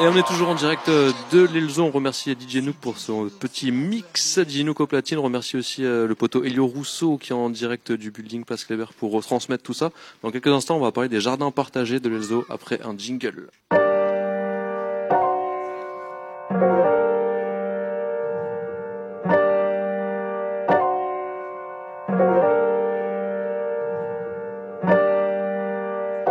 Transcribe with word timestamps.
Et 0.00 0.06
on 0.06 0.16
est 0.16 0.26
toujours 0.26 0.48
en 0.48 0.54
direct 0.54 0.88
euh, 0.88 1.12
de 1.32 1.46
l'Elzo. 1.52 1.82
On 1.82 1.90
remercie 1.90 2.32
DJ 2.32 2.56
Nook 2.56 2.76
pour 2.76 2.98
son 2.98 3.28
petit 3.28 3.70
mix. 3.70 4.38
DJ 4.40 4.60
Nook 4.60 4.80
au 4.80 4.86
platine. 4.86 5.18
On 5.18 5.22
remercie 5.22 5.56
aussi 5.56 5.84
euh, 5.84 6.06
le 6.06 6.14
poteau 6.14 6.42
Elio 6.44 6.66
Rousseau 6.66 7.18
qui 7.18 7.32
est 7.32 7.36
en 7.36 7.50
direct 7.50 7.92
du 7.92 8.10
building 8.10 8.44
Place 8.44 8.64
Kleber 8.64 8.86
pour 8.98 9.12
retransmettre 9.12 9.62
tout 9.62 9.74
ça. 9.74 9.90
Dans 10.22 10.30
quelques 10.30 10.46
instants, 10.46 10.76
on 10.76 10.80
va 10.80 10.92
parler 10.92 11.08
des 11.08 11.20
jardins 11.20 11.50
partagés 11.50 12.00
de 12.00 12.08
l'Elzo 12.08 12.46
après 12.48 12.80
un 12.82 12.96
jingle. 12.96 13.48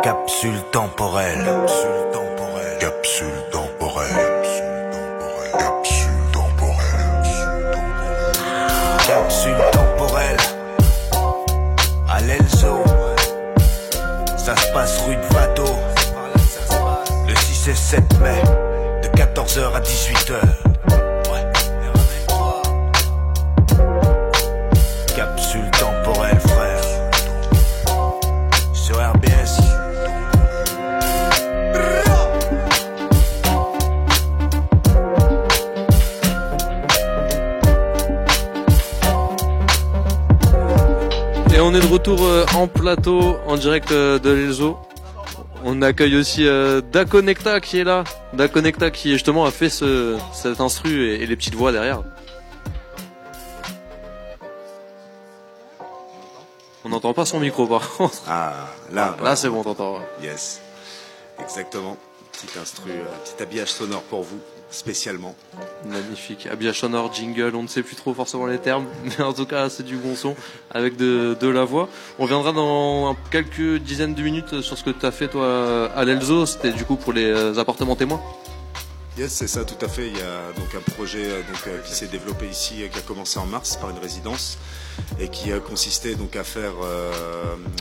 Capsule 0.01 0.63
temporelle. 0.71 1.45
Temporelle. 3.19 3.48
Et 41.59 41.61
on 41.61 41.73
est 41.73 41.81
de 41.81 41.87
retour 41.87 42.23
euh, 42.23 42.45
en 42.55 42.69
plateau, 42.69 43.35
en 43.45 43.57
direct 43.57 43.91
euh, 43.91 44.17
de 44.17 44.29
l'Elzo. 44.29 44.77
On 45.65 45.81
accueille 45.81 46.15
aussi 46.15 46.47
euh, 46.47 46.79
Daconecta 46.79 47.59
qui 47.59 47.79
est 47.79 47.83
là. 47.83 48.05
Daconecta 48.31 48.91
qui 48.91 49.11
justement 49.11 49.43
a 49.43 49.51
fait 49.51 49.67
ce, 49.67 50.17
cet 50.31 50.61
instru 50.61 51.09
et, 51.09 51.21
et 51.21 51.27
les 51.27 51.35
petites 51.35 51.55
voix 51.55 51.73
derrière. 51.73 52.01
On 56.85 56.89
n'entend 56.89 57.13
pas 57.13 57.25
son 57.25 57.41
micro 57.41 57.67
par 57.67 57.89
contre. 57.89 58.19
Ah, 58.29 58.53
là, 58.93 59.17
Là 59.21 59.35
c'est 59.35 59.49
bon, 59.49 59.61
t'entends. 59.61 59.99
Yes, 60.23 60.61
exactement. 61.41 61.97
Petit 62.31 62.57
instru, 62.57 62.91
petit 63.25 63.43
habillage 63.43 63.67
sonore 63.73 64.03
pour 64.03 64.23
vous, 64.23 64.39
spécialement. 64.71 65.35
Magnifique. 65.85 66.47
Habillage 66.51 66.79
sonore, 66.79 67.13
jingle, 67.13 67.55
on 67.55 67.63
ne 67.63 67.67
sait 67.67 67.81
plus 67.83 67.95
trop 67.95 68.13
forcément 68.13 68.45
les 68.45 68.59
termes, 68.59 68.85
mais 69.03 69.23
en 69.23 69.33
tout 69.33 69.45
cas 69.45 69.69
c'est 69.69 69.83
du 69.83 69.95
bon 69.97 70.15
son 70.15 70.35
avec 70.71 70.95
de, 70.97 71.35
de 71.39 71.47
la 71.47 71.63
voix. 71.63 71.89
On 72.19 72.23
reviendra 72.23 72.51
dans 72.51 73.15
quelques 73.31 73.77
dizaines 73.81 74.13
de 74.13 74.21
minutes 74.21 74.61
sur 74.61 74.77
ce 74.77 74.83
que 74.83 74.91
tu 74.91 75.05
as 75.05 75.11
fait 75.11 75.27
toi 75.27 75.91
à 75.95 76.05
l'Elzo. 76.05 76.45
C'était 76.45 76.71
du 76.71 76.85
coup 76.85 76.95
pour 76.95 77.13
les 77.13 77.25
euh, 77.25 77.57
appartements 77.57 77.95
témoins. 77.95 78.21
Yes, 79.17 79.33
c'est 79.33 79.47
ça, 79.47 79.65
tout 79.65 79.83
à 79.83 79.89
fait. 79.89 80.07
Il 80.07 80.17
y 80.17 80.21
a 80.21 80.53
donc 80.55 80.73
un 80.75 80.91
projet 80.91 81.25
euh, 81.25 81.41
donc, 81.41 81.67
euh, 81.67 81.79
qui 81.81 81.93
s'est 81.93 82.07
développé 82.07 82.47
ici, 82.47 82.83
qui 82.91 82.97
a 82.99 83.01
commencé 83.01 83.37
en 83.39 83.45
mars 83.45 83.75
par 83.75 83.89
une 83.89 83.97
résidence 83.97 84.57
et 85.19 85.27
qui 85.29 85.51
a 85.51 85.59
consisté 85.59 86.15
donc 86.15 86.35
à 86.35 86.43
faire 86.43 86.73
euh, 86.83 87.11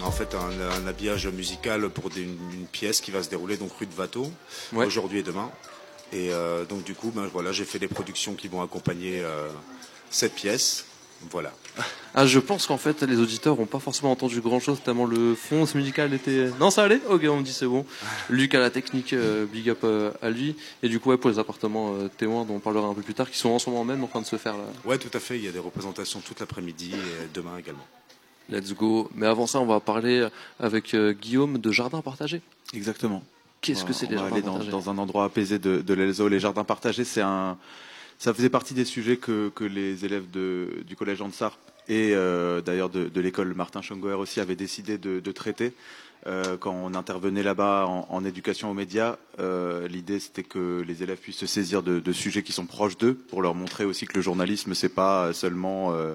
en 0.05 0.11
fait 0.11 0.35
un, 0.35 0.83
un 0.85 0.87
habillage 0.89 1.27
musical 1.29 1.89
pour 1.91 2.11
des- 2.11 2.23
une, 2.23 2.39
une 2.55 2.67
pièce 2.67 3.01
qui 3.01 3.11
va 3.11 3.23
se 3.23 3.29
dérouler 3.29 3.57
donc 3.57 3.71
rue 3.79 3.87
de 3.87 3.95
Vato 3.95 4.31
Ouais. 4.73 4.87
aujourd'hui 4.87 5.19
et 5.21 5.23
demain. 5.23 5.51
Et 6.13 6.33
euh, 6.33 6.65
donc 6.65 6.85
du 6.85 6.95
coup, 6.95 7.11
ben, 7.15 7.29
voilà, 7.33 7.53
j'ai 7.53 7.65
fait 7.65 7.79
des 7.79 7.89
productions 7.89 8.35
qui 8.35 8.49
vont 8.49 8.63
accompagner 8.63 9.21
euh, 9.21 9.49
cette 10.11 10.35
pièce. 10.35 10.87
Voilà. 11.31 11.53
Ah, 12.15 12.27
je 12.27 12.39
pense 12.39 12.67
qu'en 12.67 12.79
fait 12.79 13.03
les 13.03 13.19
auditeurs 13.19 13.59
ont 13.59 13.67
pas 13.67 13.81
forcément 13.81 14.13
entendu 14.13 14.41
grand 14.41 14.61
chose 14.61 14.81
tellement 14.85 15.05
le 15.05 15.35
fond 15.35 15.67
musical 15.75 16.15
était. 16.15 16.51
Non, 16.61 16.71
ça 16.71 16.85
allait? 16.85 17.01
Ok, 17.09 17.23
on 17.29 17.39
me 17.39 17.43
dit 17.43 17.53
c'est 17.53 17.67
bon. 17.67 17.85
Luc 18.31 18.55
à 18.55 18.61
la 18.61 18.71
technique, 18.71 19.13
euh, 19.13 19.45
big 19.47 19.69
up 19.69 19.81
euh, 19.85 20.13
à 20.23 20.31
lui. 20.31 20.57
Et 20.83 20.89
du 20.89 21.01
coup, 21.01 21.11
ouais, 21.11 21.17
pour 21.17 21.31
les 21.31 21.39
appartements 21.39 21.95
euh, 21.95 22.09
témoins 22.09 22.45
dont 22.45 22.55
on 22.55 22.61
parlera 22.61 22.87
un 22.87 22.95
peu 22.95 23.03
plus 23.03 23.15
tard, 23.15 23.31
qui 23.31 23.39
sont 23.39 23.51
en 23.51 23.59
ce 23.59 23.69
moment 23.69 23.85
même 23.85 24.03
en 24.05 24.07
train 24.07 24.21
de 24.21 24.27
se 24.27 24.37
faire 24.37 24.57
là. 24.57 24.65
Ouais, 24.85 24.99
tout 24.99 25.11
à 25.13 25.21
fait. 25.21 25.37
Il 25.37 25.45
y 25.45 25.49
a 25.49 25.53
des 25.53 25.59
représentations 25.59 26.21
toute 26.21 26.39
l'après-midi 26.41 26.93
et 26.95 27.29
demain 27.35 27.59
également. 27.59 27.87
Let's 28.49 28.73
go. 28.73 29.11
Mais 29.15 29.27
avant 29.27 29.47
ça, 29.47 29.61
on 29.61 29.67
va 29.67 29.81
parler 29.81 30.27
avec 30.59 30.95
euh, 30.95 31.13
Guillaume 31.13 31.59
de 31.59 31.71
Jardin 31.73 32.01
Partagé. 32.01 32.41
Exactement. 32.73 33.23
Qu'est-ce 33.61 33.85
que 33.85 33.93
c'est 33.93 34.07
les 34.07 34.17
jardins 34.17 34.33
aller 34.33 34.43
dans, 34.43 34.53
partagés 34.53 34.71
dans 34.71 34.91
un 34.91 34.99
endroit 34.99 35.25
apaisé 35.25 35.59
de, 35.59 35.81
de 35.81 35.95
l'Elzo. 35.95 36.29
Les 36.29 36.41
jardins 36.41 36.65
partagés, 36.65 37.05
c'est 37.05 37.23
un, 37.23 37.59
ça 38.19 38.35
faisait 38.35 38.51
partie 38.51 38.75
des 38.75 38.85
sujets 38.85 39.17
que, 39.17 39.51
que 39.55 39.65
les 39.65 40.05
élèves 40.05 40.31
de, 40.31 40.83
du 40.87 40.97
collège 40.97 41.23
Ansar 41.23 41.59
et 41.89 42.13
euh, 42.15 42.61
d'ailleurs 42.61 42.91
de, 42.91 43.09
de 43.09 43.21
l'école 43.21 43.55
Martin 43.55 43.81
Schongoer 43.81 44.15
aussi 44.15 44.41
avaient 44.41 44.57
décidé 44.57 44.99
de, 44.99 45.21
de 45.21 45.33
traiter. 45.33 45.73
Euh, 46.27 46.57
quand 46.59 46.73
on 46.73 46.95
intervenait 46.95 47.45
là-bas 47.45 47.87
en, 47.87 48.07
en 48.11 48.25
éducation 48.25 48.71
aux 48.71 48.75
médias, 48.75 49.17
euh, 49.39 49.87
l'idée 49.87 50.19
c'était 50.19 50.43
que 50.43 50.85
les 50.87 51.03
élèves 51.03 51.19
puissent 51.19 51.39
se 51.39 51.47
saisir 51.47 51.83
de, 51.83 52.01
de 52.01 52.13
sujets 52.13 52.43
qui 52.43 52.53
sont 52.53 52.67
proches 52.67 52.99
d'eux, 52.99 53.15
pour 53.15 53.41
leur 53.41 53.55
montrer 53.55 53.85
aussi 53.85 54.05
que 54.05 54.15
le 54.15 54.21
journalisme 54.21 54.75
c'est 54.75 54.89
pas 54.89 55.33
seulement 55.33 55.93
euh, 55.93 56.15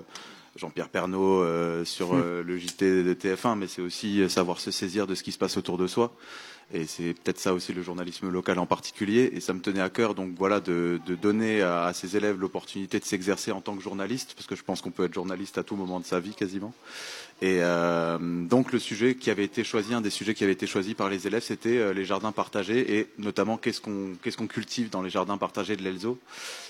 Jean-Pierre 0.57 0.89
Pernaud 0.89 1.41
euh, 1.41 1.85
sur 1.85 2.13
euh, 2.13 2.43
le 2.45 2.57
JT 2.57 3.03
de 3.03 3.13
TF1, 3.13 3.57
mais 3.57 3.67
c'est 3.67 3.81
aussi 3.81 4.29
savoir 4.29 4.59
se 4.59 4.71
saisir 4.71 5.07
de 5.07 5.15
ce 5.15 5.23
qui 5.23 5.31
se 5.31 5.37
passe 5.37 5.57
autour 5.57 5.77
de 5.77 5.87
soi. 5.87 6.13
Et 6.72 6.85
c'est 6.85 7.13
peut-être 7.13 7.40
ça 7.40 7.53
aussi 7.53 7.74
le 7.74 7.84
journalisme 7.84 8.29
local 8.29 8.59
en 8.59 8.66
particulier. 8.66 9.31
Et 9.34 9.40
ça 9.40 9.53
me 9.53 9.59
tenait 9.59 9.81
à 9.81 9.90
cœur, 9.90 10.16
donc 10.16 10.34
voilà, 10.38 10.59
de, 10.59 11.00
de 11.06 11.16
donner 11.16 11.62
à, 11.62 11.85
à 11.85 11.94
ces 11.94 12.16
élèves 12.18 12.40
l'opportunité 12.40 13.00
de 13.00 13.06
s'exercer 13.06 13.51
en 13.51 13.62
tant 13.62 13.75
que 13.75 13.84
journaliste, 13.84 14.34
parce 14.35 14.47
que 14.47 14.56
je 14.56 14.63
pense 14.63 14.81
qu'on 14.81 14.91
peut 14.91 15.06
être 15.06 15.13
journaliste 15.13 15.57
à 15.57 15.63
tout 15.63 15.75
moment 15.75 16.00
de 16.00 16.06
sa 16.06 16.19
vie 16.19 16.34
quasiment. 16.34 16.74
Et 17.41 17.57
euh, 17.61 18.17
donc 18.19 18.71
le 18.71 18.79
sujet 18.79 19.16
qui 19.16 19.29
avait 19.29 19.44
été 19.44 19.63
choisi, 19.63 19.94
un 19.94 20.01
des 20.01 20.09
sujets 20.09 20.33
qui 20.33 20.44
avait 20.44 20.53
été 20.53 20.67
choisi 20.67 20.94
par 20.94 21.09
les 21.09 21.27
élèves, 21.27 21.44
c'était 21.44 21.77
euh, 21.77 21.94
les 21.94 22.05
jardins 22.05 22.31
partagés 22.31 22.99
et 22.99 23.09
notamment 23.17 23.57
qu'est-ce 23.57 23.81
qu'on 23.81 24.13
qu'est-ce 24.21 24.38
qu'on 24.38 24.47
cultive 24.47 24.89
dans 24.89 25.01
les 25.01 25.09
jardins 25.09 25.38
partagés 25.38 25.75
de 25.75 25.83
l'Elzo. 25.83 26.19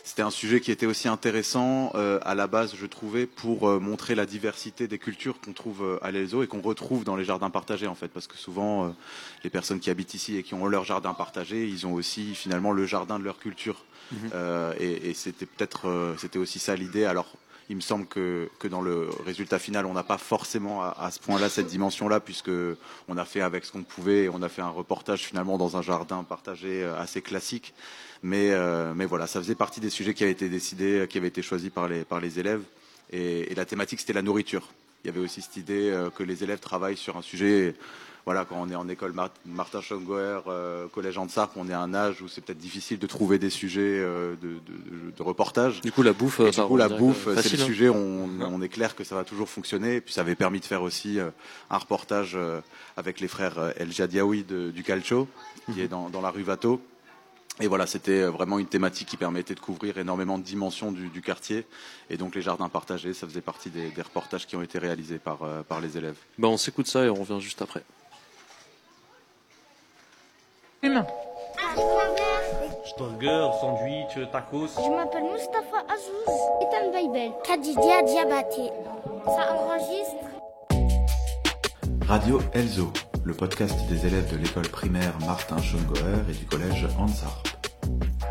C'était 0.03 0.24
un 0.24 0.31
sujet 0.31 0.62
qui 0.62 0.72
était 0.72 0.85
aussi 0.88 1.07
intéressant 1.07 1.91
euh, 1.96 2.19
à 2.24 2.34
la 2.34 2.47
base, 2.47 2.74
je 2.75 2.85
trouvais, 2.88 3.28
pour 3.28 3.69
euh, 3.69 3.79
montrer 3.79 4.16
la 4.16 4.25
diversité 4.25 4.88
des 4.88 4.97
cultures 4.97 5.40
qu'on 5.41 5.53
trouve 5.53 6.00
à 6.01 6.12
l'Elzo 6.12 6.41
et 6.41 6.47
qu'on 6.47 6.62
retrouve 6.62 7.03
dans 7.03 7.16
les 7.16 7.25
jardins 7.25 7.51
partagés 7.51 7.88
en 7.88 7.95
fait, 7.95 8.07
parce 8.07 8.28
que 8.28 8.38
souvent 8.38 8.95
les 9.44 9.50
personnes 9.50 9.80
qui 9.80 9.90
habitent 9.90 10.13
ici 10.13 10.38
et 10.38 10.44
qui 10.44 10.53
ont 10.56 10.66
leur 10.66 10.85
jardin 10.85 11.13
partagé, 11.13 11.68
ils 11.68 11.85
ont 11.85 11.94
aussi 11.94 12.34
finalement 12.35 12.72
le 12.72 12.85
jardin 12.85 13.19
de 13.19 13.24
leur 13.24 13.38
culture. 13.38 13.85
Euh, 14.34 14.74
et 14.80 15.09
et 15.09 15.13
c'était 15.13 15.45
peut-être 15.45 16.16
c'était 16.18 16.40
aussi 16.40 16.59
ça 16.59 16.75
l'idée. 16.75 17.06
Alors 17.06 17.35
il 17.73 17.78
me 17.78 17.81
semble 17.81 18.06
que, 18.06 18.50
dans 18.69 18.81
le 18.81 19.09
résultat 19.25 19.57
final, 19.57 19.88
on 19.88 19.94
n'a 19.94 20.03
pas 20.03 20.19
forcément 20.19 20.84
à, 20.84 21.09
ce 21.09 21.19
point-là 21.19 21.50
cette 21.50 21.66
dimension-là, 21.66 22.19
puisque 22.19 22.51
on 23.07 23.17
a 23.17 23.25
fait 23.25 23.41
avec 23.41 23.66
ce 23.66 23.72
qu'on 23.72 23.81
pouvait, 23.81 24.29
on 24.29 24.44
a 24.44 24.50
fait 24.50 24.61
un 24.61 24.69
reportage 24.69 25.23
finalement 25.23 25.57
dans 25.57 25.75
un 25.75 25.81
jardin 25.81 26.23
partagé 26.23 26.83
euh, 26.83 26.95
assez 27.00 27.23
classique. 27.23 27.73
Mais, 28.22 28.51
euh, 28.51 28.94
mais 28.95 29.06
voilà, 29.06 29.25
ça 29.25 29.39
faisait 29.39 29.56
partie 29.56 29.79
des 29.79 29.89
sujets 29.89 30.13
qui 30.13 30.22
avaient 30.22 30.31
été 30.31 30.50
décidés, 30.50 31.07
qui 31.09 31.17
avaient 31.17 31.29
été 31.29 31.41
choisis 31.41 31.72
par 31.72 31.88
les, 31.88 32.39
élèves. 32.39 32.62
Et, 33.12 33.51
et 33.51 33.56
la 33.56 33.66
thématique, 33.66 34.01
c'était 34.01 34.13
la 34.13 34.22
nourriture. 34.22 34.67
Il 35.03 35.07
y 35.07 35.09
avait 35.09 35.19
aussi 35.19 35.41
cette 35.41 35.57
idée 35.57 35.89
euh, 35.89 36.12
que 36.12 36.22
les 36.22 36.44
élèves 36.44 36.59
travaillent 36.59 36.95
sur 36.95 37.17
un 37.17 37.23
sujet. 37.23 37.73
Voilà, 38.25 38.45
quand 38.45 38.56
on 38.57 38.69
est 38.69 38.75
en 38.75 38.88
école 38.88 39.11
Mar- 39.11 39.31
Martin 39.45 39.81
Schongoer, 39.81 40.39
euh, 40.47 40.88
collège 40.88 41.17
Ansar, 41.17 41.50
on 41.57 41.67
est 41.67 41.73
à 41.73 41.81
un 41.81 41.94
âge 41.94 42.22
où 42.22 42.29
c'est 42.29 42.39
peut-être 42.39 42.57
difficile 42.57 42.97
de 42.97 43.06
trouver 43.06 43.38
des 43.38 43.50
sujets 43.50 43.81
euh, 44.00 44.35
de, 44.41 44.47
de, 44.47 44.56
de- 45.09 45.11
de 45.17 45.23
reportage. 45.23 45.81
Du 45.81 45.91
coup, 45.91 46.03
la 46.03 46.13
bouffe, 46.13 46.39
Et 46.39 46.51
du 46.51 46.62
coup, 46.62 46.78
la 46.78 46.88
bouffe, 46.88 47.28
euh, 47.28 47.35
c'est 47.41 47.57
le 47.57 47.63
hein. 47.63 47.66
sujet. 47.66 47.89
On, 47.89 48.29
on 48.41 48.62
est 48.62 48.69
clair 48.69 48.95
que 48.95 49.03
ça 49.03 49.16
va 49.16 49.25
toujours 49.25 49.50
fonctionner. 49.50 49.95
Et 49.97 50.01
puis, 50.01 50.13
ça 50.13 50.22
avait 50.22 50.35
permis 50.35 50.62
de 50.62 50.66
faire 50.66 50.83
aussi 50.83 51.19
euh, 51.19 51.31
un 51.69 51.78
reportage 51.78 52.38
avec 52.95 53.19
les 53.19 53.28
frères 53.28 53.73
El 53.75 53.91
Jadiaoui 53.91 54.44
de- 54.44 54.72
du 54.72 54.83
Calcio, 54.83 55.28
qui 55.73 55.81
est 55.81 55.89
dans, 55.89 56.09
dans 56.09 56.22
la 56.22 56.29
rue 56.29 56.44
Vato. 56.44 56.79
Et 57.59 57.67
voilà, 57.67 57.85
c'était 57.85 58.24
vraiment 58.24 58.57
une 58.57 58.65
thématique 58.68 59.09
qui 59.09 59.18
permettait 59.18 59.53
de 59.53 59.59
couvrir 59.59 59.98
énormément 59.98 60.38
de 60.39 60.44
dimensions 60.44 60.92
du, 60.94 61.09
du 61.09 61.21
quartier. 61.21 61.65
Et 62.09 62.15
donc, 62.18 62.36
les 62.36 62.42
jardins 62.42 62.69
partagés, 62.69 63.13
ça 63.13 63.27
faisait 63.27 63.42
partie 63.42 63.69
des, 63.69 63.89
des 63.89 64.01
reportages 64.01 64.48
qui 64.48 64.56
ont 64.56 64.63
été 64.63 64.80
réalisés 64.80 65.19
par, 65.19 65.39
par 65.68 65.81
les 65.81 65.98
élèves. 65.98 66.15
Bah, 66.39 66.48
on 66.48 66.57
s'écoute 66.57 66.88
ça 66.88 67.03
et 67.03 67.09
on 67.09 67.15
revient 67.15 67.39
juste 67.42 67.62
après. 67.62 67.83
Burger, 72.97 73.51
sandwich, 73.62 74.30
tacos. 74.31 74.75
Je 74.75 74.89
m'appelle 74.89 75.24
Mustapha 75.31 75.80
Azouz. 75.88 76.35
Ethan 76.62 76.91
Baibel. 76.91 77.31
Khadija 77.45 78.01
Diabaté. 78.06 78.69
Ça 79.25 79.53
enregistre 79.53 80.27
Radio 82.06 82.41
Elzo, 82.53 82.91
le 83.24 83.33
podcast 83.33 83.75
des 83.89 84.06
élèves 84.06 84.30
de 84.30 84.35
l'école 84.35 84.68
primaire 84.68 85.13
Martin 85.25 85.57
Schongoer 85.59 86.30
et 86.30 86.33
du 86.33 86.45
collège 86.45 86.86
Hansarp. 87.00 87.47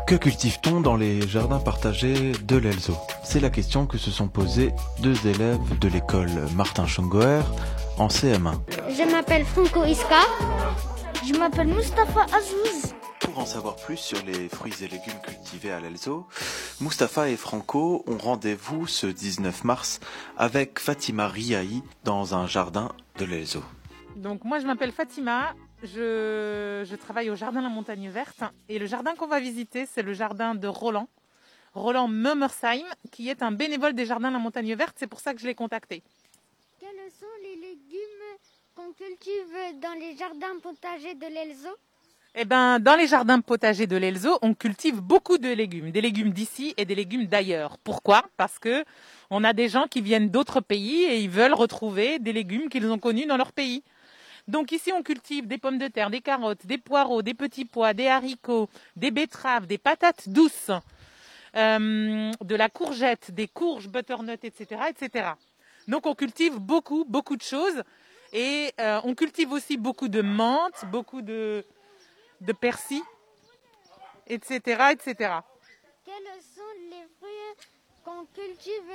Que 0.05 0.13
cultive-t-on 0.13 0.81
dans 0.81 0.95
les 0.95 1.27
jardins 1.27 1.59
partagés 1.59 2.33
de 2.43 2.57
l'Elzo? 2.57 2.93
C'est 3.23 3.39
la 3.39 3.49
question 3.49 3.87
que 3.87 3.97
se 3.97 4.11
sont 4.11 4.27
posées 4.27 4.73
deux 4.99 5.17
élèves 5.25 5.79
de 5.79 5.87
l'école 5.87 6.29
Martin 6.55 6.85
Schongoer 6.85 7.41
en 7.97 8.09
CM1. 8.09 8.59
Je 8.89 9.11
m'appelle 9.11 9.43
Franco 9.43 9.85
Iska. 9.85 10.21
Je 11.25 11.33
m'appelle 11.37 11.67
Mustapha 11.67 12.25
Azouz. 12.35 12.93
pour 13.21 13.39
en 13.39 13.45
savoir 13.45 13.77
plus 13.77 13.95
sur 13.97 14.21
les 14.25 14.49
fruits 14.49 14.73
et 14.81 14.87
légumes 14.87 15.19
cultivés 15.23 15.71
à 15.71 15.79
l'Elzo, 15.79 16.27
Mustapha 16.81 17.29
et 17.29 17.37
Franco 17.37 18.03
ont 18.07 18.17
rendez-vous 18.17 18.87
ce 18.87 19.07
19 19.07 19.63
mars 19.63 19.99
avec 20.37 20.79
Fatima 20.79 21.27
Riahi 21.29 21.81
dans 22.03 22.35
un 22.35 22.45
jardin 22.47 22.91
de 23.19 23.25
l'Elzo. 23.25 23.63
Donc 24.17 24.43
moi 24.43 24.59
je 24.59 24.65
m'appelle 24.65 24.91
Fatima, 24.91 25.53
je, 25.81 26.83
je 26.85 26.95
travaille 26.95 27.29
au 27.29 27.35
jardin 27.35 27.61
La 27.61 27.69
Montagne 27.69 28.09
Verte 28.09 28.43
et 28.67 28.77
le 28.77 28.85
jardin 28.85 29.15
qu'on 29.15 29.27
va 29.27 29.39
visiter 29.39 29.85
c'est 29.85 30.03
le 30.03 30.13
jardin 30.13 30.55
de 30.55 30.67
Roland, 30.67 31.07
Roland 31.73 32.09
Mummersheim 32.09 32.85
qui 33.11 33.29
est 33.29 33.41
un 33.41 33.51
bénévole 33.51 33.93
des 33.93 34.05
jardins 34.05 34.31
La 34.31 34.39
Montagne 34.39 34.75
Verte, 34.75 34.95
c'est 34.99 35.07
pour 35.07 35.21
ça 35.21 35.33
que 35.33 35.39
je 35.39 35.47
l'ai 35.47 35.55
contacté. 35.55 36.03
Quels 36.79 36.89
sont 37.17 37.25
les 37.41 37.55
légumes 37.55 38.22
qu'on 38.75 38.91
cultive 38.93 39.79
dans 39.81 39.93
les 39.99 40.17
jardins 40.17 40.57
potagers 40.61 41.13
de 41.13 41.27
l'Elzo 41.27 41.69
Eh 42.33 42.45
ben, 42.45 42.79
dans 42.79 42.95
les 42.95 43.07
jardins 43.07 43.39
potagers 43.39 43.85
de 43.85 43.97
l'Elzo, 43.97 44.39
on 44.41 44.55
cultive 44.55 44.99
beaucoup 44.99 45.37
de 45.37 45.49
légumes, 45.49 45.91
des 45.91 46.01
légumes 46.01 46.31
d'ici 46.31 46.73
et 46.77 46.85
des 46.85 46.95
légumes 46.95 47.27
d'ailleurs. 47.27 47.77
Pourquoi? 47.83 48.23
Parce 48.35 48.57
que 48.57 48.83
on 49.29 49.43
a 49.43 49.53
des 49.53 49.69
gens 49.69 49.85
qui 49.87 50.01
viennent 50.01 50.29
d'autres 50.29 50.59
pays 50.59 51.03
et 51.03 51.19
ils 51.19 51.29
veulent 51.29 51.53
retrouver 51.53 52.17
des 52.17 52.33
légumes 52.33 52.69
qu'ils 52.69 52.89
ont 52.89 52.97
connus 52.97 53.27
dans 53.27 53.37
leur 53.37 53.51
pays. 53.51 53.83
Donc 54.47 54.71
ici, 54.71 54.91
on 54.91 55.03
cultive 55.03 55.45
des 55.47 55.59
pommes 55.59 55.77
de 55.77 55.87
terre, 55.87 56.09
des 56.09 56.21
carottes, 56.21 56.65
des 56.65 56.79
poireaux, 56.79 57.21
des 57.21 57.35
petits 57.35 57.65
pois, 57.65 57.93
des 57.93 58.07
haricots, 58.07 58.69
des 58.95 59.11
betteraves, 59.11 59.67
des 59.67 59.77
patates 59.77 60.29
douces, 60.29 60.71
euh, 61.55 62.31
de 62.41 62.55
la 62.55 62.69
courgette, 62.69 63.31
des 63.31 63.47
courges, 63.47 63.87
butternut, 63.87 64.43
etc., 64.43 64.81
etc. 64.89 65.29
Donc 65.87 66.05
on 66.07 66.15
cultive 66.15 66.59
beaucoup, 66.59 67.05
beaucoup 67.07 67.35
de 67.35 67.41
choses. 67.41 67.83
Et 68.33 68.73
euh, 68.79 68.99
on 69.03 69.13
cultive 69.13 69.51
aussi 69.51 69.77
beaucoup 69.77 70.07
de 70.07 70.21
menthe, 70.21 70.85
beaucoup 70.91 71.21
de, 71.21 71.63
de 72.41 72.51
persil, 72.51 73.03
etc., 74.25 74.55
etc. 74.91 75.35
Quels 76.03 76.41
sont 76.41 76.73
les 76.89 77.05
fruits 77.19 77.67
qu'on 78.03 78.25
cultive 78.25 78.91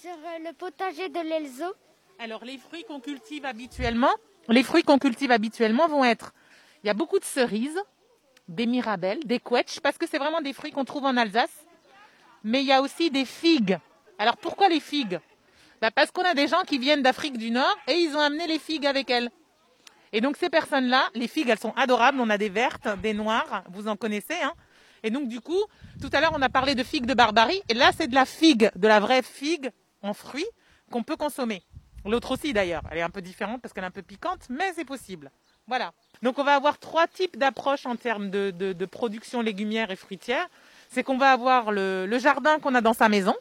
sur 0.00 0.16
le 0.38 0.52
potager 0.54 1.10
de 1.10 1.20
l'Elzo? 1.20 1.74
Alors 2.18 2.42
les 2.44 2.56
fruits 2.56 2.84
qu'on 2.84 3.00
cultive 3.00 3.44
habituellement, 3.44 4.14
les 4.48 4.62
fruits 4.62 4.82
qu'on 4.82 4.98
cultive 4.98 5.30
habituellement 5.30 5.86
vont 5.86 6.04
être, 6.04 6.32
il 6.82 6.86
y 6.86 6.90
a 6.90 6.94
beaucoup 6.94 7.18
de 7.18 7.24
cerises, 7.24 7.80
des 8.48 8.66
mirabelles, 8.66 9.22
des 9.24 9.40
quetches, 9.40 9.80
parce 9.80 9.98
que 9.98 10.06
c'est 10.08 10.18
vraiment 10.18 10.40
des 10.40 10.54
fruits 10.54 10.72
qu'on 10.72 10.86
trouve 10.86 11.04
en 11.04 11.16
Alsace. 11.18 11.66
Mais 12.42 12.62
il 12.62 12.66
y 12.66 12.72
a 12.72 12.80
aussi 12.80 13.10
des 13.10 13.26
figues. 13.26 13.78
Alors 14.18 14.38
pourquoi 14.38 14.68
les 14.68 14.80
figues? 14.80 15.20
Bah, 15.80 15.90
Parce 15.90 16.10
qu'on 16.10 16.24
a 16.24 16.34
des 16.34 16.48
gens 16.48 16.62
qui 16.66 16.78
viennent 16.78 17.02
d'Afrique 17.02 17.38
du 17.38 17.50
Nord 17.50 17.76
et 17.88 17.94
ils 17.94 18.14
ont 18.14 18.20
amené 18.20 18.46
les 18.46 18.58
figues 18.58 18.86
avec 18.86 19.10
elles. 19.10 19.30
Et 20.12 20.20
donc 20.20 20.36
ces 20.36 20.50
personnes-là, 20.50 21.08
les 21.14 21.28
figues, 21.28 21.48
elles 21.48 21.58
sont 21.58 21.72
adorables. 21.76 22.20
On 22.20 22.30
a 22.30 22.38
des 22.38 22.48
vertes, 22.48 22.88
des 23.00 23.14
noires, 23.14 23.62
vous 23.70 23.88
en 23.88 23.96
connaissez. 23.96 24.40
Hein 24.42 24.52
et 25.02 25.10
donc 25.10 25.28
du 25.28 25.40
coup, 25.40 25.62
tout 26.00 26.10
à 26.12 26.20
l'heure 26.20 26.32
on 26.36 26.42
a 26.42 26.48
parlé 26.48 26.74
de 26.74 26.82
figues 26.82 27.06
de 27.06 27.14
Barbarie. 27.14 27.62
Et 27.68 27.74
là 27.74 27.90
c'est 27.96 28.08
de 28.08 28.14
la 28.14 28.24
figue, 28.24 28.70
de 28.74 28.88
la 28.88 29.00
vraie 29.00 29.22
figue 29.22 29.70
en 30.02 30.14
fruits 30.14 30.46
qu'on 30.90 31.02
peut 31.02 31.16
consommer. 31.16 31.62
L'autre 32.04 32.32
aussi 32.32 32.52
d'ailleurs. 32.52 32.82
Elle 32.90 32.98
est 32.98 33.02
un 33.02 33.10
peu 33.10 33.22
différente 33.22 33.60
parce 33.60 33.72
qu'elle 33.72 33.84
est 33.84 33.88
un 33.88 33.92
peu 33.92 34.02
piquante, 34.02 34.48
mais 34.48 34.72
c'est 34.74 34.84
possible. 34.84 35.30
Voilà. 35.66 35.92
Donc 36.22 36.38
on 36.38 36.44
va 36.44 36.54
avoir 36.54 36.78
trois 36.78 37.06
types 37.06 37.38
d'approches 37.38 37.86
en 37.86 37.96
termes 37.96 38.30
de, 38.30 38.84
production 38.86 39.40
légumière 39.42 39.90
et 39.90 39.96
fruitière. 39.96 40.46
C'est 40.88 41.04
qu'on 41.04 41.18
va 41.18 41.30
avoir 41.30 41.70
le, 41.70 42.06
le 42.06 42.18
jardin 42.18 42.58
qu'on 42.58 42.74
a 42.74 42.80
dans 42.80 42.94
sa 42.94 43.08
maison, 43.08 43.36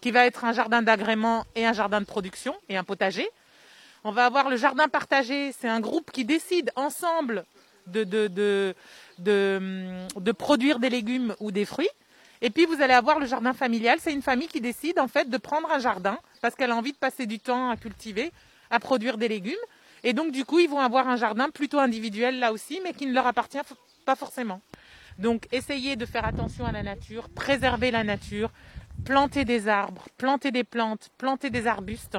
qui 0.00 0.10
va 0.10 0.26
être 0.26 0.44
un 0.44 0.52
jardin 0.52 0.82
d'agrément 0.82 1.44
et 1.54 1.66
un 1.66 1.72
jardin 1.72 2.00
de 2.00 2.06
production 2.06 2.54
et 2.68 2.76
un 2.76 2.84
potager. 2.84 3.28
On 4.04 4.10
va 4.10 4.26
avoir 4.26 4.48
le 4.48 4.56
jardin 4.56 4.88
partagé, 4.88 5.52
c'est 5.52 5.68
un 5.68 5.80
groupe 5.80 6.10
qui 6.10 6.24
décide 6.24 6.70
ensemble 6.76 7.44
de, 7.86 8.04
de, 8.04 8.28
de, 8.28 8.74
de, 10.16 10.32
produire 10.32 10.78
des 10.78 10.90
légumes 10.90 11.34
ou 11.40 11.50
des 11.50 11.64
fruits. 11.64 11.88
Et 12.40 12.50
puis 12.50 12.66
vous 12.66 12.80
allez 12.80 12.94
avoir 12.94 13.18
le 13.18 13.26
jardin 13.26 13.52
familial, 13.52 13.98
c'est 14.00 14.12
une 14.12 14.22
famille 14.22 14.46
qui 14.46 14.60
décide 14.60 15.00
en 15.00 15.08
fait 15.08 15.28
de 15.28 15.36
prendre 15.36 15.70
un 15.72 15.80
jardin 15.80 16.18
parce 16.40 16.54
qu'elle 16.54 16.70
a 16.70 16.76
envie 16.76 16.92
de 16.92 16.98
passer 16.98 17.26
du 17.26 17.40
temps 17.40 17.70
à 17.70 17.76
cultiver, 17.76 18.30
à 18.70 18.78
produire 18.78 19.18
des 19.18 19.28
légumes. 19.28 19.54
Et 20.04 20.12
donc 20.12 20.30
du 20.30 20.44
coup, 20.44 20.60
ils 20.60 20.68
vont 20.68 20.78
avoir 20.78 21.08
un 21.08 21.16
jardin 21.16 21.48
plutôt 21.50 21.80
individuel 21.80 22.38
là 22.38 22.52
aussi, 22.52 22.80
mais 22.84 22.92
qui 22.92 23.06
ne 23.06 23.12
leur 23.12 23.26
appartient 23.26 23.58
pas 24.04 24.14
forcément. 24.14 24.60
Donc 25.18 25.48
essayez 25.50 25.96
de 25.96 26.06
faire 26.06 26.24
attention 26.24 26.64
à 26.64 26.70
la 26.70 26.84
nature, 26.84 27.28
préserver 27.28 27.90
la 27.90 28.04
nature, 28.04 28.50
planter 29.04 29.44
des 29.44 29.68
arbres, 29.68 30.06
planter 30.16 30.50
des 30.50 30.64
plantes, 30.64 31.10
planter 31.18 31.50
des 31.50 31.66
arbustes. 31.66 32.18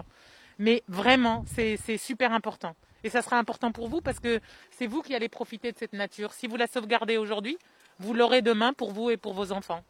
Mais 0.57 0.83
vraiment, 0.87 1.45
c'est 1.55 1.97
super 1.97 2.33
important. 2.33 2.75
Et 3.03 3.09
ça 3.09 3.21
sera 3.21 3.37
important 3.37 3.71
pour 3.71 3.87
vous 3.87 4.01
parce 4.01 4.19
que 4.19 4.41
c'est 4.71 4.87
vous 4.87 5.01
qui 5.01 5.15
allez 5.15 5.29
profiter 5.29 5.71
de 5.71 5.77
cette 5.77 5.93
nature. 5.93 6.33
Si 6.33 6.47
vous 6.47 6.57
la 6.57 6.67
sauvegardez 6.67 7.17
aujourd'hui, 7.17 7.57
vous 7.99 8.13
l'aurez 8.13 8.41
demain 8.41 8.73
pour 8.73 8.91
vous 8.91 9.09
et 9.09 9.17
pour 9.17 9.33
vos 9.33 9.51
enfants. 9.51 9.83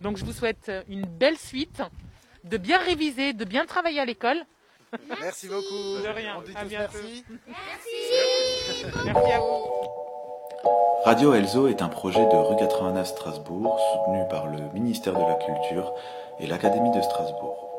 Donc 0.00 0.16
je 0.16 0.24
vous 0.24 0.32
souhaite 0.32 0.72
une 0.88 1.06
belle 1.06 1.38
suite, 1.38 1.82
de 2.44 2.56
bien 2.56 2.78
réviser, 2.78 3.32
de 3.32 3.44
bien 3.44 3.66
travailler 3.66 4.00
à 4.00 4.04
l'école. 4.04 4.44
Merci. 4.92 5.22
merci. 5.22 5.48
beaucoup. 5.48 6.02
De 6.02 6.08
rien. 6.08 6.36
On 6.38 6.42
dit 6.42 6.56
à 6.56 6.62
tous 6.62 6.68
bientôt. 6.68 6.98
merci. 6.98 7.24
Merci. 7.46 8.84
Merci 9.04 9.32
à 9.32 9.38
vous. 9.38 9.79
Radio 11.04 11.32
Elzo 11.34 11.66
est 11.68 11.82
un 11.82 11.88
projet 11.88 12.24
de 12.24 12.36
rue 12.36 12.56
89 12.56 13.06
Strasbourg 13.06 13.78
soutenu 13.92 14.22
par 14.28 14.46
le 14.46 14.58
ministère 14.74 15.14
de 15.14 15.18
la 15.18 15.34
Culture 15.34 15.94
et 16.38 16.46
l'Académie 16.46 16.90
de 16.90 17.00
Strasbourg. 17.00 17.69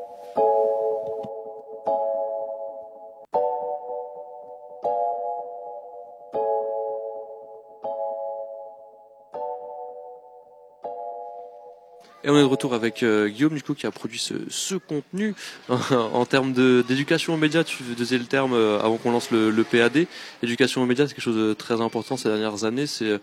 Et 12.24 12.30
on 12.30 12.36
est 12.36 12.40
de 12.40 12.46
retour 12.46 12.72
avec 12.72 13.02
euh, 13.02 13.28
Guillaume 13.28 13.54
du 13.54 13.62
coup 13.62 13.74
qui 13.74 13.86
a 13.86 13.90
produit 13.90 14.18
ce, 14.18 14.34
ce 14.48 14.76
contenu 14.76 15.34
en 15.68 16.24
termes 16.24 16.52
d'éducation 16.52 17.34
aux 17.34 17.36
médias. 17.36 17.64
Tu 17.64 17.82
faisais 17.82 18.18
le 18.18 18.26
terme 18.26 18.52
euh, 18.54 18.78
avant 18.80 18.96
qu'on 18.96 19.10
lance 19.10 19.32
le, 19.32 19.50
le 19.50 19.64
PAD. 19.64 20.06
L'éducation 20.40 20.82
aux 20.82 20.86
médias, 20.86 21.06
c'est 21.08 21.14
quelque 21.14 21.24
chose 21.24 21.36
de 21.36 21.52
très 21.52 21.80
important 21.80 22.16
ces 22.16 22.28
dernières 22.28 22.62
années. 22.64 22.86
C'est, 22.86 23.20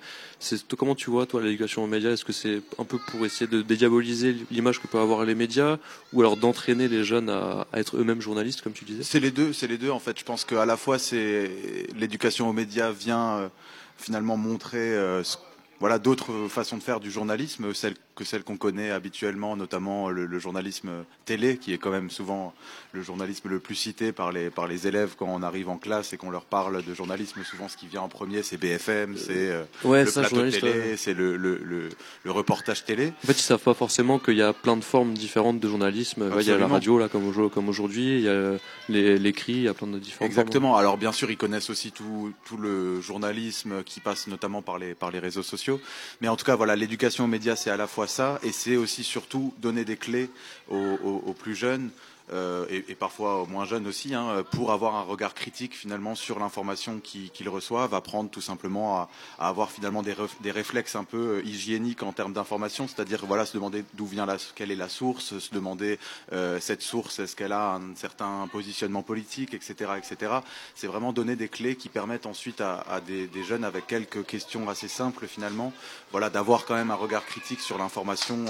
toi, 0.68 0.78
comment 0.78 0.96
tu 0.96 1.10
vois 1.10 1.26
toi 1.26 1.42
l'éducation 1.42 1.84
aux 1.84 1.88
médias? 1.88 2.12
Est-ce 2.12 2.26
que 2.26 2.34
c'est 2.34 2.62
un 2.78 2.84
peu 2.84 2.98
pour 2.98 3.26
essayer 3.26 3.50
de 3.50 3.62
dédiaboliser 3.62 4.36
l'image 4.52 4.82
que 4.82 4.88
peuvent 4.88 5.02
avoir 5.02 5.24
les 5.24 5.36
médias, 5.36 5.78
ou 6.12 6.20
alors 6.22 6.36
d'entraîner 6.36 6.88
les 6.90 7.04
jeunes 7.06 7.30
à, 7.30 7.68
à 7.72 7.80
être 7.80 7.98
eux-mêmes 7.98 8.22
journalistes, 8.22 8.62
comme 8.62 8.74
tu 8.74 8.84
disais? 8.84 9.04
C'est 9.04 9.20
les 9.22 9.32
deux, 9.32 9.54
c'est 9.54 9.68
les 9.68 9.78
deux 9.78 9.92
en 9.92 10.00
fait. 10.00 10.20
Je 10.20 10.26
pense 10.26 10.44
qu'à 10.44 10.66
la 10.66 10.78
fois 10.78 11.00
c'est 11.00 11.50
l'éducation 11.96 12.50
aux 12.50 12.54
médias 12.54 12.92
vient 12.92 13.38
euh, 13.38 13.48
finalement 13.98 14.38
montrer 14.38 14.94
euh, 14.94 15.24
voilà 15.80 16.00
d'autres 16.00 16.48
façons 16.50 16.78
de 16.78 16.84
faire 16.84 17.00
du 17.00 17.10
journalisme, 17.12 17.74
que 18.20 18.26
celles 18.26 18.44
qu'on 18.44 18.58
connaît 18.58 18.92
habituellement, 18.92 19.56
notamment 19.56 20.10
le, 20.10 20.26
le 20.26 20.40
journalisme 20.40 20.90
télé, 21.24 21.58
qui 21.58 21.72
est 21.74 21.78
quand 21.78 21.90
même 21.90 22.10
souvent 22.10 22.54
le 22.92 23.02
journalisme 23.02 23.48
le 23.48 23.60
plus 23.60 23.76
cité 23.76 24.12
par 24.12 24.34
les 24.34 24.50
par 24.50 24.68
les 24.68 24.88
élèves 24.88 25.16
quand 25.18 25.28
on 25.28 25.42
arrive 25.42 25.70
en 25.70 25.78
classe 25.78 26.12
et 26.12 26.18
qu'on 26.18 26.30
leur 26.30 26.44
parle 26.44 26.84
de 26.84 26.94
journalisme. 26.94 27.42
Souvent, 27.46 27.70
ce 27.70 27.78
qui 27.78 27.88
vient 27.88 28.02
en 28.02 28.10
premier, 28.10 28.44
c'est 28.44 28.58
BFM, 28.58 29.16
c'est 29.16 29.52
euh, 29.52 29.64
Ouais, 29.86 30.04
le 30.04 30.12
ça, 30.12 30.22
plateau 30.22 30.50
télé, 30.50 30.62
ouais. 30.72 30.98
c'est 30.98 31.14
le, 31.14 31.38
le, 31.38 31.62
le, 31.64 32.32
reportage 32.32 32.84
télé. 32.84 33.14
En 33.24 33.28
fait, 33.28 33.34
ils 33.34 33.42
savent 33.42 33.60
pas 33.64 33.74
forcément 33.74 34.20
qu'il 34.20 34.36
y 34.38 34.42
a 34.42 34.52
plein 34.54 34.76
de 34.76 34.84
formes 34.84 35.14
différentes 35.14 35.60
de 35.62 35.68
journalisme. 35.70 36.24
Ouais, 36.24 36.42
Il 36.44 36.48
y 36.48 36.52
a 36.52 36.58
la 36.58 36.68
radio 36.68 37.00
là, 37.00 37.08
comme, 37.08 37.28
au- 37.28 37.50
comme 37.50 37.70
aujourd'hui. 37.70 38.18
Il 38.18 38.22
y 38.24 38.30
a 38.30 38.58
l'écrit. 38.90 39.54
Il 39.54 39.62
y 39.64 39.68
a 39.70 39.74
plein 39.74 39.88
de 39.88 39.98
différentes. 39.98 40.18
formes. 40.34 40.42
Exactement. 40.48 40.76
Alors 40.76 40.98
bien 40.98 41.14
sûr, 41.14 41.32
ils 41.32 41.38
connaissent 41.38 41.70
aussi 41.70 41.92
tout, 41.94 42.34
tout 42.44 42.58
le 42.58 43.00
journalisme 43.02 43.84
qui 43.84 44.02
passe 44.02 44.28
notamment 44.28 44.62
par 44.62 44.78
les, 44.78 44.94
par 44.94 45.10
les 45.12 45.20
réseaux 45.20 45.44
sociaux. 45.44 45.80
Mais 46.22 46.28
en 46.28 46.36
tout 46.36 46.46
cas, 46.46 46.56
voilà, 46.58 46.76
l'éducation 46.76 47.24
aux 47.24 47.28
médias, 47.28 47.56
c'est 47.56 47.70
à 47.70 47.78
la 47.78 47.88
fois 47.88 48.08
et 48.44 48.52
c'est 48.52 48.76
aussi 48.76 49.04
surtout 49.04 49.54
donner 49.60 49.86
des 49.86 49.98
clés 49.98 50.30
aux 50.70 51.36
plus 51.38 51.56
jeunes. 51.56 51.92
Euh, 52.32 52.66
et, 52.70 52.86
et 52.90 52.96
parfois 52.96 53.46
moins 53.48 53.66
jeunes 53.66 53.88
aussi, 53.88 54.14
hein, 54.14 54.44
pour 54.52 54.72
avoir 54.72 54.96
un 54.96 55.02
regard 55.02 55.34
critique 55.34 55.76
finalement 55.76 56.16
sur 56.16 56.40
l'information 56.40 57.00
qu'ils 57.00 57.30
qu'ils 57.32 57.50
reçoivent, 57.50 57.94
apprendre 57.94 58.30
tout 58.30 58.42
simplement 58.42 58.98
à, 58.98 59.10
avoir 59.40 59.72
finalement 59.72 60.04
des, 60.04 60.52
réflexes 60.52 60.96
un 60.96 61.04
peu 61.04 61.38
euh, 61.38 61.46
hygiéniques 61.46 62.04
en 62.04 62.14
termes 62.14 62.34
d'information, 62.34 62.88
c'est-à-dire 62.88 63.26
voilà 63.26 63.46
se 63.46 63.54
demander 63.54 63.84
d'où 63.94 64.06
vient 64.06 64.26
la, 64.26 64.38
quelle 64.56 64.72
est 64.72 64.76
la 64.76 64.90
source, 64.90 65.40
se 65.40 65.54
demander 65.54 66.00
euh, 66.34 66.60
cette 66.60 66.82
source, 66.82 67.20
est-ce 67.20 67.36
qu'elle 67.36 67.52
a 67.52 67.76
un 67.76 67.96
certain 67.96 68.48
positionnement 68.52 69.04
politique, 69.04 69.54
etc., 69.54 69.92
etc. 69.98 70.34
C'est 70.76 70.88
vraiment 70.88 71.14
donner 71.14 71.36
des 71.36 71.50
clés 71.50 71.76
qui 71.76 71.90
permettent 71.90 72.26
ensuite 72.26 72.62
à, 72.62 73.02
des, 73.06 73.30
jeunes 73.44 73.64
avec 73.64 73.88
quelques 73.88 74.26
questions 74.26 74.70
assez 74.70 74.88
simples 74.88 75.28
finalement, 75.28 75.74
voilà, 76.12 76.30
d'avoir 76.30 76.66
quand 76.66 76.76
même 76.76 76.92
un 76.92 76.96
regard 76.96 77.26
critique 77.26 77.62
sur 77.62 77.78
l'information 77.78 78.46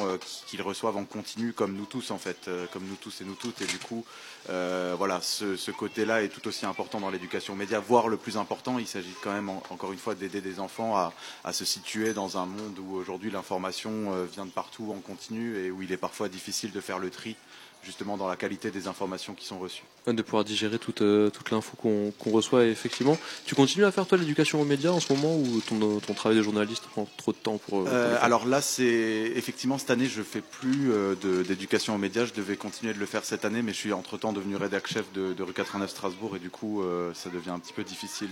qu'ils 0.47 0.61
reçoivent 0.61 0.97
en 0.97 1.05
continu, 1.05 1.53
comme 1.53 1.73
nous 1.73 1.85
tous 1.85 2.11
en 2.11 2.17
fait, 2.17 2.49
comme 2.73 2.83
nous 2.85 2.95
tous 2.95 3.21
et 3.21 3.25
nous 3.25 3.35
toutes. 3.35 3.61
Du 3.69 3.79
coup, 3.79 4.03
euh, 4.49 4.95
voilà, 4.97 5.19
ce, 5.21 5.71
côté-là 5.71 6.23
est 6.23 6.29
tout 6.29 6.47
aussi 6.47 6.65
important 6.65 6.99
dans 6.99 7.09
l'éducation 7.09 7.55
média, 7.55 7.79
voire 7.79 8.07
le 8.07 8.17
plus 8.17 8.37
important. 8.37 8.79
Il 8.79 8.87
s'agit 8.87 9.13
quand 9.23 9.31
même 9.33 9.49
en- 9.49 9.63
encore 9.69 9.91
une 9.91 9.99
fois 9.99 10.15
d'aider 10.15 10.41
des 10.41 10.59
enfants 10.59 10.95
à, 10.97 11.13
à 11.43 11.53
se 11.53 11.65
situer 11.65 12.13
dans 12.13 12.37
un 12.37 12.45
monde 12.45 12.77
où 12.79 12.95
aujourd'hui 12.95 13.31
l'information 13.31 14.13
euh, 14.13 14.25
vient 14.25 14.45
de 14.45 14.51
partout 14.51 14.93
en 14.95 14.99
continu 14.99 15.57
et 15.57 15.71
où 15.71 15.81
il 15.81 15.91
est 15.91 15.97
parfois 15.97 16.29
difficile 16.29 16.71
de 16.71 16.81
faire 16.81 16.99
le 16.99 17.09
tri 17.09 17.35
justement 17.83 18.17
dans 18.17 18.27
la 18.27 18.35
qualité 18.35 18.71
des 18.71 18.87
informations 18.87 19.33
qui 19.33 19.45
sont 19.45 19.59
reçues. 19.59 19.83
De 20.07 20.21
pouvoir 20.21 20.43
digérer 20.43 20.79
toute, 20.79 21.01
euh, 21.01 21.29
toute 21.29 21.51
l'info 21.51 21.73
qu'on 21.77 22.11
qu'on 22.17 22.31
reçoit. 22.31 22.65
Et 22.65 22.69
effectivement, 22.69 23.17
tu 23.45 23.55
continues 23.55 23.85
à 23.85 23.91
faire 23.91 24.05
toi 24.05 24.17
l'éducation 24.17 24.61
aux 24.61 24.65
médias 24.65 24.91
en 24.91 24.99
ce 24.99 25.11
moment 25.13 25.35
ou 25.35 25.61
ton, 25.61 25.99
ton 25.99 26.13
travail 26.13 26.37
de 26.37 26.43
journaliste 26.43 26.83
prend 26.91 27.07
trop 27.17 27.31
de 27.31 27.37
temps 27.37 27.57
pour. 27.57 27.81
euh, 27.81 27.83
pour 27.83 27.93
Euh, 27.93 28.17
alors 28.21 28.45
là, 28.45 28.61
c'est 28.61 29.31
effectivement 29.35 29.77
cette 29.77 29.89
année, 29.89 30.07
je 30.07 30.21
fais 30.21 30.41
plus 30.41 30.91
euh, 30.91 31.15
d'éducation 31.43 31.95
aux 31.95 31.97
médias. 31.97 32.25
Je 32.25 32.33
devais 32.33 32.55
continuer 32.55 32.93
de 32.93 32.99
le 32.99 33.05
faire 33.05 33.23
cette 33.23 33.45
année, 33.45 33.61
mais 33.61 33.73
je 33.73 33.77
suis 33.77 33.93
entre 33.93 34.17
temps 34.17 34.33
devenu 34.33 34.55
rédac 34.55 34.87
chef 34.87 35.05
de, 35.13 35.33
de 35.33 35.43
rue 35.43 35.53
89 35.53 35.89
Strasbourg 35.89 36.35
et 36.35 36.39
du 36.39 36.49
coup, 36.49 36.83
ça 37.13 37.29
devient 37.29 37.49
un 37.51 37.59
petit 37.59 37.73
peu 37.73 37.83
difficile 37.83 38.29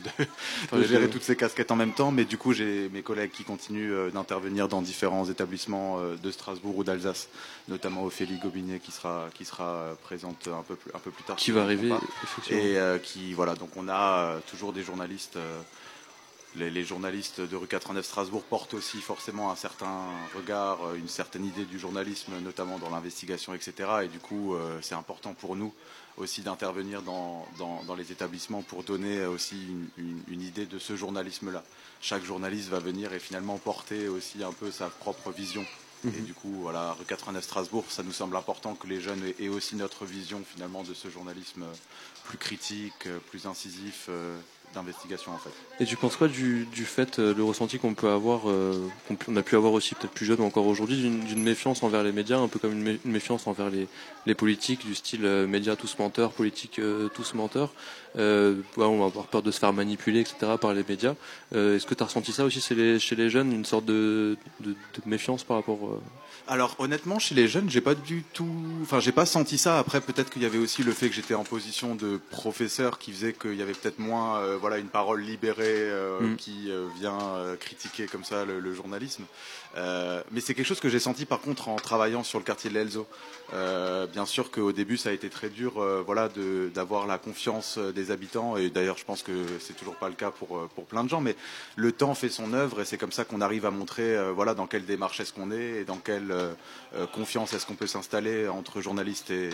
de, 0.72 0.84
gérer 0.84 1.10
toutes 1.10 1.24
ces 1.24 1.36
casquettes 1.36 1.72
en 1.72 1.76
même 1.76 1.94
temps. 1.94 2.12
Mais 2.12 2.26
du 2.26 2.38
coup, 2.38 2.54
j'ai 2.54 2.90
mes 2.94 3.02
collègues 3.02 3.32
qui 3.32 3.44
continuent 3.44 4.12
d'intervenir 4.14 4.68
dans 4.68 4.82
différents 4.82 5.26
établissements 5.26 6.00
de 6.22 6.32
Strasbourg 6.32 6.78
ou 6.78 6.84
d'Alsace, 6.84 7.30
notamment 7.68 8.04
Ophélie 8.04 8.38
Gobinet 8.38 8.80
qui 8.80 8.92
sera 8.92 9.30
qui 9.34 9.46
sera 9.46 9.96
présente 10.04 10.48
un 10.48 10.64
peu 10.64 10.76
plus, 10.76 10.92
un 10.94 11.00
peu 11.00 11.12
plus 11.12 11.24
tard. 11.24 11.36
Qui 11.36 11.52
va 11.58 11.64
arriver. 11.64 11.90
Et 12.56 12.78
euh, 12.78 12.98
qui 13.00 13.34
voilà, 13.34 13.56
donc 13.56 13.70
on 13.76 13.88
a 13.90 14.36
euh, 14.36 14.40
toujours 14.50 14.74
des 14.74 14.84
journalistes. 14.84 15.36
euh, 15.38 15.60
les, 16.56 16.72
les 16.72 16.84
journalistes 16.86 17.40
de 17.42 17.56
rue 17.56 17.68
89 17.68 18.04
Strasbourg 18.04 18.42
portent 18.44 18.74
aussi 18.74 19.00
forcément 19.00 19.52
un 19.52 19.56
certain 19.56 20.06
regard, 20.36 20.96
une 20.96 21.08
certaine 21.10 21.46
idée 21.46 21.66
du 21.66 21.78
journalisme, 21.78 22.32
notamment 22.44 22.80
dans 22.80 22.90
l'investigation, 22.90 23.54
etc. 23.54 23.74
Et 24.04 24.08
du 24.08 24.18
coup, 24.18 24.56
c'est 24.82 24.96
important 24.96 25.34
pour 25.34 25.56
nous 25.56 25.72
aussi 26.16 26.42
d'intervenir 26.42 27.04
dans, 27.04 27.46
dans- 27.60 27.84
dans 27.84 27.94
les 27.94 28.12
établissements 28.12 28.64
pour 28.64 28.82
donner 28.84 29.24
aussi 29.26 29.56
une, 29.68 29.88
une- 30.04 30.24
une 30.30 30.42
idée 30.42 30.66
de 30.66 30.80
ce 30.80 30.96
journalisme-là. 30.96 31.64
Chaque 32.02 32.24
journaliste 32.24 32.70
va 32.70 32.80
venir 32.80 33.14
et 33.14 33.20
finalement 33.20 33.60
porter 33.60 34.08
aussi 34.08 34.44
un 34.44 34.54
peu 34.54 34.72
sa 34.72 34.90
propre 34.90 35.30
vision. 35.32 35.64
Et 36.06 36.22
du 36.22 36.34
coup, 36.34 36.54
voilà, 36.62 36.94
rue 36.94 37.06
89 37.06 37.44
Strasbourg, 37.44 37.84
ça 37.90 38.04
nous 38.04 38.12
semble 38.12 38.36
important 38.36 38.76
que 38.76 38.88
les 38.88 39.02
jeunes 39.02 39.22
aient, 39.40 39.48
aussi 39.50 39.76
notre 39.76 40.06
vision 40.06 40.42
finalement 40.54 40.84
de 40.84 40.94
ce 40.94 41.10
journalisme 41.10 41.64
euh, 41.64 41.74
plus 42.26 42.38
critique, 42.38 42.94
euh, 43.08 43.18
plus 43.32 43.48
incisif, 43.48 44.06
euh, 44.10 44.38
d'investigation 44.76 45.32
en 45.34 45.38
fait. 45.38 45.50
Et 45.80 45.86
tu 45.86 45.96
penses 45.96 46.16
quoi 46.18 46.28
du, 46.28 46.66
du 46.66 46.86
fait, 46.86 47.20
le 47.20 47.42
ressenti 47.44 47.80
qu'on 47.80 47.94
peut 47.94 48.10
avoir, 48.10 48.42
qu'on 49.08 49.36
a 49.38 49.42
pu 49.42 49.56
avoir 49.56 49.72
aussi 49.72 49.96
peut-être 49.96 50.12
plus 50.12 50.26
jeune 50.26 50.42
ou 50.42 50.44
encore 50.44 50.68
aujourd'hui, 50.68 50.98
d'une 51.02 51.42
méfiance 51.42 51.84
envers 51.84 52.04
les 52.04 52.12
médias, 52.12 52.38
un 52.38 52.50
peu 52.50 52.60
comme 52.60 52.74
une, 52.74 52.84
mé- 52.96 53.00
une 53.06 53.12
méfiance 53.12 53.48
envers 53.48 53.70
les, 53.70 53.88
les 54.26 54.36
politiques, 54.36 54.86
du 54.86 54.94
style 54.94 55.22
médias 55.48 55.78
tous 55.78 55.98
menteurs, 56.00 56.32
politiques 56.34 56.82
tous 57.16 57.34
menteurs? 57.34 57.72
Euh, 58.18 58.56
on 58.78 58.98
va 59.00 59.06
avoir 59.06 59.28
peur 59.28 59.42
de 59.44 59.52
se 59.52 59.60
faire 59.60 59.74
manipuler, 59.74 60.22
etc. 60.22 60.54
par 60.60 60.74
les 60.74 60.84
médias. 60.88 61.16
Euh, 61.56 61.76
Est-ce 61.76 61.86
que 61.86 61.94
tu 61.94 62.04
as 62.04 62.06
ressenti 62.08 62.32
ça 62.32 62.44
aussi 62.46 62.62
chez 62.62 62.76
les, 62.76 63.00
chez 63.00 63.16
les 63.16 63.30
jeunes, 63.30 63.52
une 63.54 63.66
sorte 63.66 63.86
de, 63.86 64.38
de, 64.62 64.72
de 64.72 64.76
méfiance 65.06 65.44
par 65.44 65.58
rapport 65.58 65.80
euh, 65.86 66.02
Alors 66.48 66.76
honnêtement, 66.80 67.20
chez 67.20 67.36
les 67.36 67.48
jeunes, 67.48 67.70
j'ai 67.70 67.82
pas 67.82 67.96
du 67.96 68.24
tout, 68.34 68.50
enfin 68.82 69.00
j'ai 69.00 69.12
pas 69.12 69.26
senti 69.26 69.58
ça. 69.58 69.78
Après, 69.80 70.02
peut-être 70.02 70.30
qu'il 70.32 70.42
y 70.42 70.46
avait 70.46 70.58
aussi 70.58 70.82
le 70.84 70.92
fait 70.94 71.10
que 71.10 71.16
j'étais 71.16 71.36
en 71.36 71.44
position 71.44 71.96
de 71.96 72.20
professeur 72.32 72.98
qui 72.98 73.12
faisait 73.12 73.34
qu'il 73.34 73.56
y 73.56 73.62
avait 73.62 73.74
peut-être 73.74 74.00
moins, 74.00 74.38
euh, 74.40 74.58
voilà, 74.60 74.78
une 74.80 74.88
parole 74.88 75.22
libérée 75.22 75.92
Mm. 76.20 76.36
qui 76.38 76.72
vient 77.00 77.20
critiquer 77.60 78.08
comme 78.08 78.24
ça 78.24 78.46
le, 78.46 78.60
le 78.60 78.74
journalisme. 78.74 79.24
Euh, 79.78 80.22
mais 80.32 80.42
c'est 80.42 80.54
quelque 80.54 80.66
chose 80.66 80.80
que 80.80 80.90
j'ai 80.90 81.00
senti 81.00 81.26
par 81.26 81.40
contre 81.40 81.70
en 81.70 81.76
travaillant 81.76 82.24
sur 82.24 82.40
le 82.40 82.44
quartier 82.46 82.70
de 82.70 82.76
l'Elzo. 82.76 83.08
Euh, 83.54 84.08
bien 84.08 84.26
sûr 84.26 84.52
qu'au 84.52 84.72
début, 84.72 84.98
ça 84.98 85.10
a 85.10 85.12
été 85.12 85.30
très 85.30 85.50
dur, 85.50 85.78
euh, 85.78 86.04
voilà, 86.06 86.30
d'avoir 86.74 87.08
la 87.08 87.18
confiance 87.18 87.78
des 87.78 88.12
habitants. 88.12 88.58
Et 88.58 88.70
d'ailleurs, 88.70 88.98
je 88.98 89.06
pense 89.06 89.24
que 89.24 89.46
c'est 89.60 89.76
toujours 89.78 89.96
pas 89.96 90.10
le 90.10 90.16
cas 90.16 90.32
pour 90.32 90.68
pour 90.76 90.86
plein 90.86 91.04
de 91.04 91.10
gens. 91.10 91.22
Mais 91.22 91.36
le 91.76 91.92
temps 91.92 92.16
fait 92.16 92.30
son 92.30 92.54
œuvre 92.54 92.82
et 92.82 92.86
c'est 92.86 92.98
comme 92.98 93.12
ça 93.12 93.24
qu'on 93.24 93.42
arrive 93.42 93.66
à 93.66 93.72
montrer, 93.72 94.32
voilà, 94.34 94.54
dans 94.54 94.68
quelle 94.68 94.86
démarche 94.86 95.20
est-ce 95.20 95.34
qu'on 95.34 95.52
est 95.52 95.82
et 95.82 95.86
dans 95.86 95.98
quelle 95.98 96.34
confiance 97.14 97.54
est-ce 97.54 97.66
qu'on 97.66 97.76
peut 97.76 97.88
s'installer 97.88 98.48
entre 98.48 98.82
journalistes 98.82 99.30
et 99.32 99.50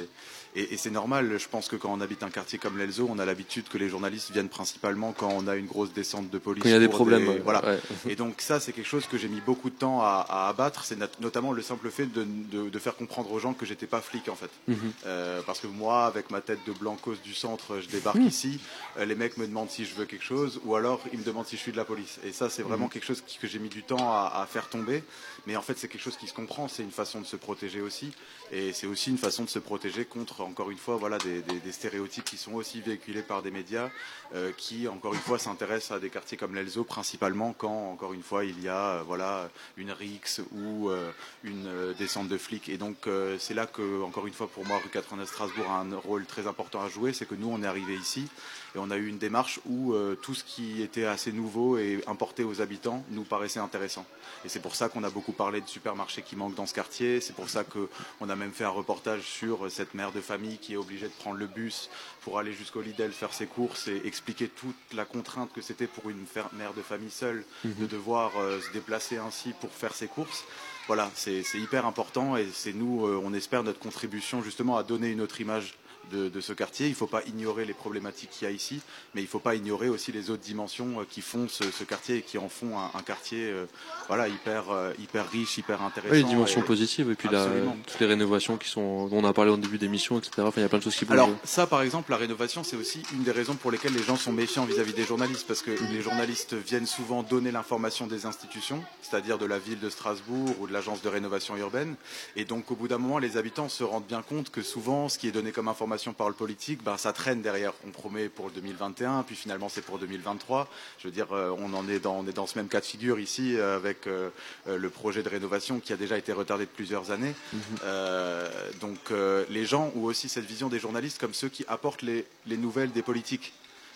et, 0.55 0.73
et 0.73 0.77
c'est 0.77 0.91
normal. 0.91 1.37
Je 1.37 1.47
pense 1.47 1.67
que 1.67 1.75
quand 1.75 1.91
on 1.91 2.01
habite 2.01 2.23
un 2.23 2.29
quartier 2.29 2.59
comme 2.59 2.77
l'Elzo, 2.77 3.07
on 3.09 3.19
a 3.19 3.25
l'habitude 3.25 3.67
que 3.69 3.77
les 3.77 3.89
journalistes 3.89 4.31
viennent 4.31 4.49
principalement 4.49 5.11
quand 5.11 5.29
on 5.29 5.47
a 5.47 5.55
une 5.55 5.65
grosse 5.65 5.93
descente 5.93 6.29
de 6.29 6.37
police. 6.37 6.63
quand 6.63 6.69
il 6.69 6.73
y 6.73 6.75
a 6.75 6.79
des 6.79 6.87
problèmes 6.87 7.39
voilà. 7.43 7.65
ouais. 7.65 7.79
Et 8.07 8.15
donc 8.15 8.41
ça, 8.41 8.59
c'est 8.59 8.71
quelque 8.73 8.87
chose 8.87 9.07
que 9.07 9.17
j'ai 9.17 9.27
mis 9.27 9.41
beaucoup 9.41 9.69
de 9.69 9.75
temps 9.75 10.01
à, 10.01 10.12
à 10.21 10.47
abattre. 10.49 10.85
C'est 10.85 10.95
not- 10.95 11.07
notamment 11.19 11.51
le 11.51 11.61
simple 11.61 11.89
fait 11.89 12.05
de, 12.05 12.23
de- 12.25 12.69
de 12.69 12.79
faire 12.79 12.95
comprendre 12.95 13.31
aux 13.31 13.39
gens 13.39 13.53
que 13.53 13.65
j'étais 13.65 13.87
pas 13.87 14.01
flic 14.01 14.29
en 14.29 14.35
fait. 14.35 14.49
Mhm. 14.67 14.77
Euh, 15.05 15.41
parce 15.45 15.59
que 15.59 15.67
moi, 15.67 16.05
avec 16.05 16.31
ma 16.31 16.41
tête 16.41 16.59
de 16.65 16.71
blancos 16.73 17.21
du 17.23 17.33
centre, 17.33 17.79
je 17.79 17.87
débarque 17.89 18.17
Mhm. 18.17 18.27
ici. 18.27 18.59
euh, 18.97 19.05
les 19.05 19.15
mecs 19.15 19.37
me 19.37 19.47
demandent 19.47 19.69
si 19.71 19.85
je 19.85 19.95
veux 19.95 20.05
quelque 20.05 20.23
chose, 20.23 20.59
ou 20.65 20.75
alors 20.75 21.01
ils 21.11 21.19
me 21.19 21.23
demandent 21.23 21.47
si 21.47 21.55
je 21.57 21.61
suis 21.61 21.71
de 21.71 21.77
la 21.77 21.85
police. 21.85 22.19
Et 22.23 22.31
ça, 22.31 22.49
c'est 22.49 22.61
vraiment 22.63 22.85
Mhm. 22.85 22.91
quelque 22.91 23.05
chose 23.05 23.21
qui- 23.25 23.37
que 23.39 23.47
j'ai 23.47 23.59
mis 23.59 23.69
du 23.69 23.81
temps 23.83 24.11
à, 24.11 24.31
à 24.41 24.45
faire 24.45 24.69
tomber. 24.69 25.03
Mais 25.47 25.55
en 25.55 25.61
fait, 25.61 25.77
c'est 25.77 25.87
quelque 25.87 26.01
chose 26.01 26.15
qui 26.17 26.27
se 26.27 26.33
comprend. 26.33 26.67
C'est 26.67 26.83
une 26.83 26.91
façon 26.91 27.19
de 27.19 27.25
se 27.25 27.35
protéger 27.35 27.81
aussi, 27.81 28.11
et 28.51 28.71
c'est 28.73 28.87
aussi 28.87 29.09
une 29.09 29.17
façon 29.17 29.43
de 29.43 29.49
se 29.49 29.59
protéger 29.59 30.05
contre, 30.05 30.41
encore 30.41 30.69
une 30.71 30.77
fois, 30.77 30.95
voilà, 30.97 31.17
des, 31.17 31.41
des- 31.41 31.59
des 31.59 31.71
stéréotypes 31.71 32.23
qui 32.25 32.37
sont 32.37 32.53
aussi 32.53 32.81
véhiculés 32.81 33.23
par 33.23 33.41
des 33.41 33.51
médias, 33.51 33.89
euh, 34.35 34.51
qui, 34.57 34.87
encore 34.87 35.13
une 35.13 35.19
fois, 35.19 35.39
s'intéressent 35.39 35.97
à 35.97 35.99
des 35.99 36.09
quartiers 36.09 36.37
comme 36.37 36.53
l'Elzo, 36.55 36.83
principalement 36.83 37.53
quand, 37.57 37.91
encore 37.91 38.13
une 38.13 38.23
fois, 38.23 38.45
il 38.45 38.61
y 38.61 38.67
a, 38.69 39.01
voilà, 39.03 39.49
une 39.77 39.91
rixe 39.93 40.41
ou 40.51 40.89
euh, 40.89 41.11
une 41.43 41.67
euh, 41.67 41.93
descente 41.93 42.27
de 42.27 42.37
flics. 42.37 42.69
Et 42.69 42.77
donc, 42.77 43.07
euh, 43.07 43.37
c'est 43.39 43.53
là 43.53 43.65
que, 43.65 44.03
encore 44.03 44.27
une 44.27 44.33
fois, 44.33 44.47
pour 44.47 44.65
moi, 44.65 44.79
rue 44.83 44.89
89 44.89 45.27
Strasbourg 45.27 45.69
a 45.69 45.79
un 45.79 45.95
rôle 45.95 46.25
très 46.25 46.47
important 46.47 46.81
à 46.81 46.89
jouer. 46.89 47.13
C'est 47.13 47.25
que 47.25 47.35
nous, 47.35 47.49
on 47.49 47.63
est 47.63 47.67
arrivé 47.67 47.95
ici 47.95 48.27
et 48.75 48.79
on 48.79 48.89
a 48.89 48.97
eu 48.97 49.07
une 49.07 49.17
démarche 49.17 49.59
où 49.65 49.93
euh, 49.93 50.15
tout 50.15 50.33
ce 50.33 50.43
qui 50.43 50.81
était 50.81 51.05
assez 51.05 51.31
nouveau 51.31 51.77
et 51.77 52.01
importé 52.07 52.43
aux 52.43 52.61
habitants 52.61 53.03
nous 53.11 53.23
paraissait 53.23 53.59
intéressant. 53.59 54.05
Et 54.45 54.49
c'est 54.49 54.61
pour 54.61 54.75
ça 54.75 54.89
qu'on 54.89 55.03
a 55.03 55.09
beaucoup 55.09 55.31
parlé 55.31 55.61
de 55.61 55.67
supermarchés 55.67 56.23
qui 56.23 56.35
manquent 56.35 56.55
dans 56.55 56.65
ce 56.65 56.73
quartier. 56.73 57.21
C'est 57.21 57.35
pour 57.35 57.49
ça 57.49 57.63
qu'on 57.63 58.29
a 58.29 58.35
même 58.35 58.51
fait 58.51 58.63
un 58.63 58.69
reportage 58.69 59.21
sur 59.21 59.69
cette 59.71 59.93
mère 59.93 60.11
de 60.11 60.21
famille 60.21 60.57
qui 60.57 60.73
est 60.73 60.77
obligée 60.77 61.07
de 61.07 61.13
prendre 61.13 61.37
le 61.37 61.47
bus 61.47 61.89
pour 62.21 62.39
aller 62.39 62.53
jusqu'au 62.53 62.81
Lidl 62.81 63.11
faire 63.11 63.33
ses 63.33 63.45
courses 63.45 63.87
et 63.87 64.01
expliquer 64.05 64.47
toute 64.47 64.75
la 64.93 65.05
contrainte 65.05 65.51
que 65.53 65.61
c'était 65.61 65.87
pour 65.87 66.09
une 66.09 66.25
mère 66.53 66.73
de 66.73 66.81
famille 66.81 67.11
seule 67.11 67.43
de 67.63 67.85
devoir 67.85 68.31
euh, 68.37 68.59
se 68.59 68.71
déplacer 68.73 69.17
ainsi 69.17 69.53
pour 69.59 69.71
faire 69.71 69.93
ses 69.93 70.07
courses. 70.07 70.43
Voilà, 70.87 71.09
c'est 71.15 71.43
c'est 71.43 71.59
hyper 71.59 71.85
important 71.85 72.35
et 72.35 72.47
c'est 72.51 72.73
nous, 72.73 73.05
euh, 73.05 73.21
on 73.23 73.33
espère 73.33 73.63
notre 73.63 73.79
contribution 73.79 74.41
justement 74.41 74.77
à 74.77 74.83
donner 74.83 75.09
une 75.09 75.21
autre 75.21 75.39
image 75.39 75.75
de, 76.11 76.29
de 76.29 76.41
ce 76.41 76.53
quartier. 76.53 76.87
Il 76.87 76.91
ne 76.91 76.95
faut 76.95 77.07
pas 77.07 77.23
ignorer 77.27 77.65
les 77.65 77.73
problématiques 77.73 78.29
qu'il 78.31 78.47
y 78.47 78.51
a 78.51 78.53
ici, 78.53 78.81
mais 79.15 79.21
il 79.21 79.25
ne 79.25 79.29
faut 79.29 79.39
pas 79.39 79.55
ignorer 79.55 79.89
aussi 79.89 80.11
les 80.11 80.29
autres 80.29 80.43
dimensions 80.43 81.01
euh, 81.01 81.03
qui 81.09 81.21
font 81.21 81.47
ce, 81.47 81.63
ce 81.71 81.83
quartier 81.83 82.17
et 82.17 82.21
qui 82.21 82.37
en 82.37 82.49
font 82.49 82.77
un, 82.79 82.91
un 82.93 83.01
quartier 83.01 83.45
euh, 83.45 83.65
voilà, 84.07 84.27
hyper, 84.27 84.69
euh, 84.71 84.91
hyper 84.99 85.29
riche, 85.29 85.57
hyper 85.57 85.81
intéressant. 85.81 86.11
Ouais, 86.13 86.21
les 86.21 86.27
dimensions 86.27 86.61
et- 86.61 86.65
positives 86.65 87.09
et 87.11 87.15
puis 87.15 87.29
la, 87.29 87.47
toutes 87.87 87.99
les 87.99 88.05
rénovations 88.07 88.57
qui 88.57 88.69
sont 88.69 89.07
dont 89.07 89.17
on 89.19 89.25
a 89.25 89.33
parlé 89.33 89.51
au 89.51 89.57
début 89.57 89.77
d'émission 89.77 90.17
etc 90.17 90.31
enfin 90.41 90.59
il 90.59 90.63
y 90.63 90.65
a 90.65 90.69
plein 90.69 90.79
de 90.79 90.83
choses 90.83 90.95
qui 90.95 91.05
bougent 91.05 91.13
Alors 91.13 91.29
ça, 91.43 91.67
par 91.67 91.81
exemple, 91.81 92.11
la 92.11 92.17
rénovation, 92.17 92.63
c'est 92.63 92.75
aussi 92.75 93.01
une 93.13 93.23
des 93.23 93.31
raisons 93.31 93.55
pour 93.55 93.71
lesquelles 93.71 93.93
les 93.93 94.03
gens 94.03 94.15
sont 94.17 94.31
méfiants 94.33 94.65
vis-à-vis 94.65 94.93
des 94.93 95.05
journalistes, 95.05 95.45
parce 95.47 95.61
que 95.61 95.71
les 95.71 96.01
journalistes 96.01 96.53
viennent 96.53 96.85
souvent 96.87 97.23
donner 97.23 97.51
l'information 97.51 98.07
des 98.07 98.25
institutions, 98.25 98.83
c'est-à-dire 99.01 99.37
de 99.37 99.45
la 99.45 99.59
ville 99.59 99.79
de 99.79 99.89
Strasbourg 99.89 100.55
ou 100.59 100.67
de 100.67 100.73
l'agence 100.73 101.01
de 101.01 101.09
rénovation 101.09 101.55
urbaine, 101.57 101.95
et 102.35 102.45
donc 102.45 102.71
au 102.71 102.75
bout 102.75 102.87
d'un 102.87 102.97
moment, 102.97 103.19
les 103.19 103.37
habitants 103.37 103.69
se 103.69 103.83
rendent 103.83 104.05
bien 104.07 104.21
compte 104.21 104.49
que 104.49 104.61
souvent, 104.61 105.09
ce 105.09 105.17
qui 105.17 105.27
est 105.27 105.31
donné 105.31 105.51
comme 105.51 105.67
information 105.67 105.92
par 106.13 106.27
le 106.29 106.35
politique, 106.35 106.83
ben, 106.83 106.97
ça 106.97 107.13
traîne 107.13 107.41
derrière. 107.41 107.73
On 107.87 107.91
promet 107.91 108.29
pour 108.29 108.47
le 108.47 108.53
2021, 108.53 109.23
puis 109.23 109.35
finalement 109.35 109.69
c'est 109.69 109.81
pour 109.81 109.99
2023. 109.99 110.67
Je 110.99 111.07
veux 111.07 111.13
dire, 111.13 111.31
euh, 111.33 111.55
on 111.57 111.73
en 111.73 111.87
est 111.87 111.99
dans, 111.99 112.17
on 112.17 112.27
est 112.27 112.33
dans 112.33 112.47
ce 112.47 112.57
même 112.57 112.67
cas 112.67 112.79
de 112.79 112.85
figure 112.85 113.19
ici 113.19 113.55
euh, 113.57 113.75
avec 113.75 114.07
euh, 114.07 114.29
le 114.65 114.89
projet 114.89 115.23
de 115.23 115.29
rénovation 115.29 115.79
qui 115.79 115.93
a 115.93 115.97
déjà 115.97 116.17
été 116.17 116.31
retardé 116.33 116.65
de 116.65 116.69
plusieurs 116.69 117.11
années. 117.11 117.35
Euh, 117.83 118.49
donc 118.81 119.11
euh, 119.11 119.45
les 119.49 119.65
gens 119.65 119.91
ont 119.95 120.03
aussi 120.03 120.29
cette 120.29 120.45
vision 120.45 120.69
des 120.69 120.79
journalistes 120.79 121.19
comme 121.19 121.33
ceux 121.33 121.49
qui 121.49 121.65
apportent 121.67 122.01
les, 122.01 122.25
les 122.47 122.57
nouvelles 122.57 122.91
des 122.91 123.01
politiques. 123.01 123.53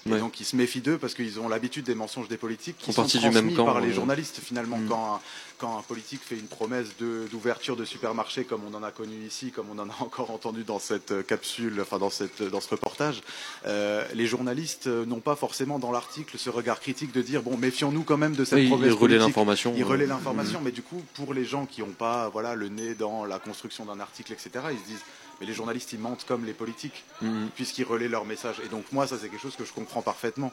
Et 0.07 0.11
Ouais. 0.13 0.19
donc 0.19 0.39
ils 0.39 0.45
se 0.45 0.55
méfient 0.55 0.81
d'eux 0.81 0.97
parce 0.97 1.13
qu'ils 1.13 1.39
ont 1.39 1.49
l'habitude 1.49 1.85
des 1.85 1.95
mensonges 1.95 2.27
des 2.27 2.37
politiques 2.37 2.77
qui 2.77 2.93
sont 2.93 3.01
partie 3.01 3.19
du 3.19 3.25
même 3.25 3.33
transmis 3.33 3.55
camp, 3.55 3.65
par 3.65 3.81
les 3.81 3.91
journalistes 3.93 4.39
finalement. 4.41 4.77
Mm. 4.77 4.87
Quand, 4.87 5.15
un, 5.15 5.19
quand 5.57 5.77
un 5.77 5.81
politique 5.81 6.21
fait 6.23 6.35
une 6.35 6.47
promesse 6.47 6.87
d'ouverture 6.99 7.75
de, 7.75 7.83
supermarché 7.85 8.43
comme 8.43 8.61
on 8.71 8.75
en 8.75 8.83
a 8.83 8.91
connu 8.91 9.15
ici, 9.25 9.51
comme 9.51 9.67
on 9.71 9.79
en 9.79 9.89
a 9.89 9.95
encore 10.01 10.31
entendu 10.31 10.63
dans 10.63 10.79
cette 10.79 11.11
euh, 11.11 11.23
capsule, 11.23 11.79
enfin 11.81 11.97
dans, 11.97 12.09
cette, 12.09 12.41
dans 12.43 12.61
ce 12.61 12.69
reportage, 12.69 13.21
euh, 13.65 14.05
les 14.13 14.27
journalistes 14.27 14.87
euh, 14.87 15.05
n'ont 15.05 15.19
pas 15.19 15.35
forcément 15.35 15.79
dans 15.79 15.91
l'article 15.91 16.37
ce 16.37 16.49
regard 16.49 16.79
critique 16.79 17.11
de 17.11 17.21
dire 17.21 17.41
bon 17.43 17.57
méfions-nous 17.57 18.03
quand 18.03 18.17
même 18.17 18.35
de 18.35 18.45
cette 18.45 18.59
Oui, 18.59 18.65
ils 18.65 18.69
promesse 18.69 18.91
relaient 18.93 18.99
politique. 19.17 19.27
l'information, 19.27 19.73
Ils 19.75 19.83
euh, 19.83 19.85
relaient 19.85 20.05
l'information, 20.05 20.61
mais 20.63 20.71
du 20.71 20.81
coup, 20.81 21.01
pour 21.15 21.33
les 21.33 21.45
gens 21.45 21.65
qui 21.65 21.81
n'ont 21.81 21.87
pas 21.87 22.29
voilà, 22.29 22.55
le 22.55 22.69
nez 22.69 22.93
dans 22.95 23.25
la 23.25 23.39
construction 23.39 23.85
d'un 23.85 23.99
article, 23.99 24.33
etc., 24.33 24.49
ils 24.71 24.79
se 24.79 24.85
disent, 24.85 25.03
mais 25.39 25.45
les 25.47 25.53
journalistes, 25.53 25.93
ils 25.93 25.99
mentent 25.99 26.25
comme 26.27 26.45
les 26.45 26.53
politiques, 26.53 27.03
Mhm. 27.21 27.49
puisqu'ils 27.55 27.85
relaient 27.85 28.07
leur 28.09 28.25
message. 28.25 28.57
Et 28.65 28.69
donc, 28.69 28.85
moi, 28.91 29.07
ça, 29.07 29.17
c'est 29.21 29.29
quelque 29.29 29.41
chose 29.41 29.55
que 29.55 29.65
je 29.65 29.73
comprends 29.73 30.01
parfaitement. 30.01 30.51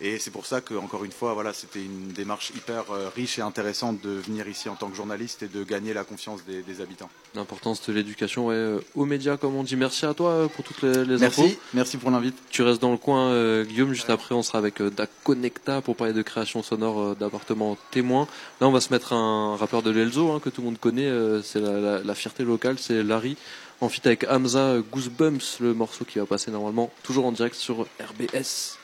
Et 0.00 0.20
c'est 0.20 0.30
pour 0.30 0.46
ça 0.46 0.60
que, 0.60 0.74
encore 0.74 1.04
une 1.04 1.10
fois, 1.10 1.34
voilà, 1.34 1.52
c'était 1.52 1.82
une 1.82 2.08
démarche 2.12 2.50
hyper 2.56 2.84
euh, 2.92 3.08
riche 3.16 3.40
et 3.40 3.42
intéressante 3.42 4.00
de 4.00 4.10
venir 4.10 4.46
ici 4.46 4.68
en 4.68 4.76
tant 4.76 4.88
que 4.88 4.94
journaliste 4.96 5.42
et 5.42 5.48
de 5.48 5.64
gagner 5.64 5.92
la 5.92 6.04
confiance 6.04 6.44
des, 6.44 6.62
des 6.62 6.80
habitants. 6.80 7.10
l'importance 7.34 7.84
de 7.88 7.92
l'éducation 7.92 8.46
ouais, 8.46 8.54
euh, 8.54 8.78
aux 8.94 9.06
médias 9.06 9.36
comme 9.36 9.56
on 9.56 9.64
dit 9.64 9.74
merci 9.74 10.06
à 10.06 10.14
toi 10.14 10.30
euh, 10.30 10.46
pour 10.48 10.64
toutes 10.64 10.82
les, 10.82 11.04
les 11.04 11.18
Merci, 11.18 11.40
infos 11.42 11.54
merci 11.74 11.96
pour 11.96 12.12
l'invite. 12.12 12.36
tu 12.50 12.62
restes 12.62 12.80
dans 12.80 12.92
le 12.92 12.96
coin 12.96 13.64
Guillaume 13.64 13.92
juste 13.92 14.08
après 14.08 14.34
on 14.36 14.42
sera 14.44 14.58
avec 14.58 14.80
Da 14.80 15.06
Connecta 15.24 15.82
pour 15.82 15.96
parler 15.96 16.12
de 16.12 16.22
création 16.22 16.62
sonore 16.62 17.16
d'appartements 17.16 17.76
témoins 17.90 18.28
là 18.60 18.68
on 18.68 18.72
va 18.72 18.80
se 18.80 18.92
mettre 18.92 19.12
un 19.12 19.56
rappeur 19.56 19.82
de 19.82 19.90
l'Elzo 19.90 20.30
hein, 20.30 20.38
que 20.40 20.48
tout 20.48 20.60
le 20.60 20.66
monde 20.66 20.78
connaît 20.78 21.10
c'est 21.42 21.60
la, 21.60 21.80
la- 21.80 22.02
la 22.04 22.14
fierté 22.14 22.44
locale 22.44 22.78
c'est 22.78 23.02
Larry 23.02 23.36
en 23.80 23.88
feat 23.88 24.06
avec 24.06 24.24
Hamza 24.28 24.76
Goosebumps, 24.90 25.60
le 25.60 25.74
morceau 25.74 26.04
qui 26.04 26.18
va 26.18 26.26
passer 26.26 26.50
normalement 26.50 26.90
toujours 27.02 27.26
en 27.26 27.32
direct 27.32 27.54
sur 27.54 27.86
RBS. 28.00 28.78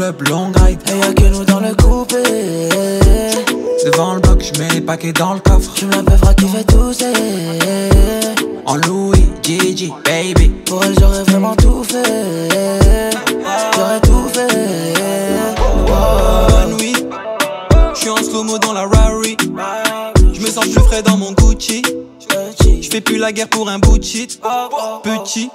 Club, 0.00 0.22
long 0.30 0.50
ride. 0.54 0.80
Et 0.90 0.98
y'a 0.98 1.12
que 1.12 1.24
nous 1.24 1.44
dans 1.44 1.60
le 1.60 1.74
coupé. 1.74 2.22
Devant 3.84 4.14
le 4.14 4.20
bloc, 4.20 4.42
je 4.42 4.58
mets 4.58 4.70
les 4.70 4.80
paquets 4.80 5.12
dans 5.12 5.34
le 5.34 5.40
coffre. 5.40 5.74
Tu 5.74 5.84
me 5.84 5.92
la 5.92 6.02
peuvra 6.02 6.32
qui 6.32 6.48
fait 6.48 6.64
tousser. 6.64 7.12
En 8.64 8.76
Louis, 8.76 9.26
Gigi, 9.42 9.92
baby. 10.06 10.48
Pour 10.64 10.82
elle, 10.84 10.94
j'aurais 10.98 11.22
vraiment 11.24 11.54
tout 11.54 11.84
fait. 11.84 13.10
J'aurais 13.74 14.00
tout 14.00 14.26
fait. 14.32 14.94
Bonne 16.48 16.76
nuit, 16.78 16.96
je 17.92 18.00
suis 18.00 18.08
en 18.08 18.16
slow-mo 18.16 18.56
dans 18.56 18.72
la 18.72 18.86
Rari. 18.86 19.36
Je 20.32 20.40
me 20.40 20.46
sens 20.46 20.66
plus 20.66 20.82
frais 20.84 21.02
dans 21.02 21.18
mon 21.18 21.32
Gucci. 21.32 21.82
Je 22.80 22.88
fais 22.88 23.02
plus 23.02 23.18
la 23.18 23.32
guerre 23.32 23.48
pour 23.48 23.68
un 23.68 23.78
bout 23.78 23.98
de 23.98 24.04
shit. 24.04 24.40
Petite. 25.02 25.50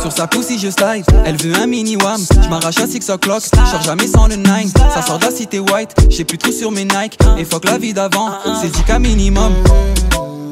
Sur 0.00 0.12
sa 0.12 0.26
pussy 0.26 0.58
je 0.58 0.70
slide, 0.70 1.04
elle 1.24 1.36
veut 1.36 1.54
un 1.56 1.66
mini 1.66 1.96
wham 1.96 2.20
Je 2.42 2.48
m'arrache 2.48 2.78
à 2.78 2.86
6 2.86 3.10
o'clock, 3.10 3.42
je 3.42 3.84
jamais 3.84 4.06
sans 4.06 4.28
le 4.28 4.36
9 4.36 4.66
Ça 4.94 5.02
sort 5.02 5.18
de 5.18 5.24
la 5.24 5.30
cité 5.30 5.58
white, 5.58 5.94
j'ai 6.08 6.24
plus 6.24 6.38
trop 6.38 6.52
sur 6.52 6.70
mes 6.70 6.84
Nike. 6.84 7.18
Et 7.36 7.44
fuck 7.44 7.64
la 7.64 7.78
vie 7.78 7.92
d'avant, 7.92 8.30
c'est 8.60 8.70
10 8.70 8.98
minimum. 9.00 9.52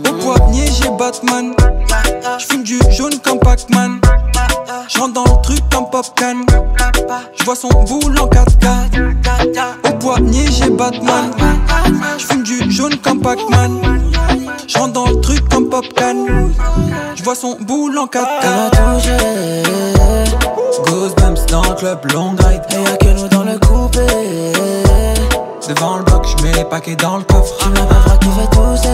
Au 0.09 0.13
poignet 0.15 0.67
j'ai 0.81 0.91
Batman. 0.99 1.53
Je 2.39 2.45
fume 2.47 2.63
du 2.65 2.79
jaune 2.91 3.19
comme 3.23 3.39
Pac-Man. 3.39 4.01
Je 4.89 4.99
rentre 4.99 5.15
dans 5.15 5.25
le 5.25 5.43
truc 5.43 5.61
comme 5.71 5.89
Popcan. 5.91 6.45
Je 7.39 7.45
vois 7.45 7.57
son 7.57 7.69
boule 7.69 8.19
en 8.19 8.29
4x4 8.29 9.89
Au 9.89 9.93
poignet 9.99 10.47
j'ai 10.51 10.71
Batman. 10.71 11.31
Je 12.19 12.25
fume 12.25 12.43
du 12.43 12.71
jaune 12.71 12.97
comme 12.99 13.21
Pac-Man 13.21 13.81
Je 14.67 14.79
rentre 14.79 14.93
dans 14.93 15.09
le 15.09 15.21
truc 15.21 15.49
comme 15.49 15.69
Popcan 15.69 16.27
Je 17.15 17.23
vois 17.23 17.35
son 17.35 17.57
boule 17.61 17.99
en 17.99 18.07
4x4 18.07 18.27
Elle 18.43 18.51
m'a 18.51 18.71
touché. 18.71 19.17
Goosebumps 20.85 21.47
dans 21.51 21.63
le 21.63 21.75
club, 21.75 22.13
long 22.13 22.31
ride. 22.31 22.63
Et 22.71 22.83
y'a 22.83 22.97
que 22.97 23.21
nous 23.21 23.29
dans 23.29 23.45
le 23.45 23.59
coupé. 23.59 24.07
Devant 25.69 25.99
le 25.99 26.05
bloc, 26.05 26.27
je 26.27 26.45
mets 26.45 26.53
les 26.53 26.65
paquets 26.65 26.97
dans 26.97 27.17
le 27.19 27.25
coffre. 27.25 27.57
Tu 27.59 27.69
la 27.71 27.87
peuvra 27.87 28.17
qui 28.19 28.29
fait 28.29 28.47
tousser. 28.51 28.89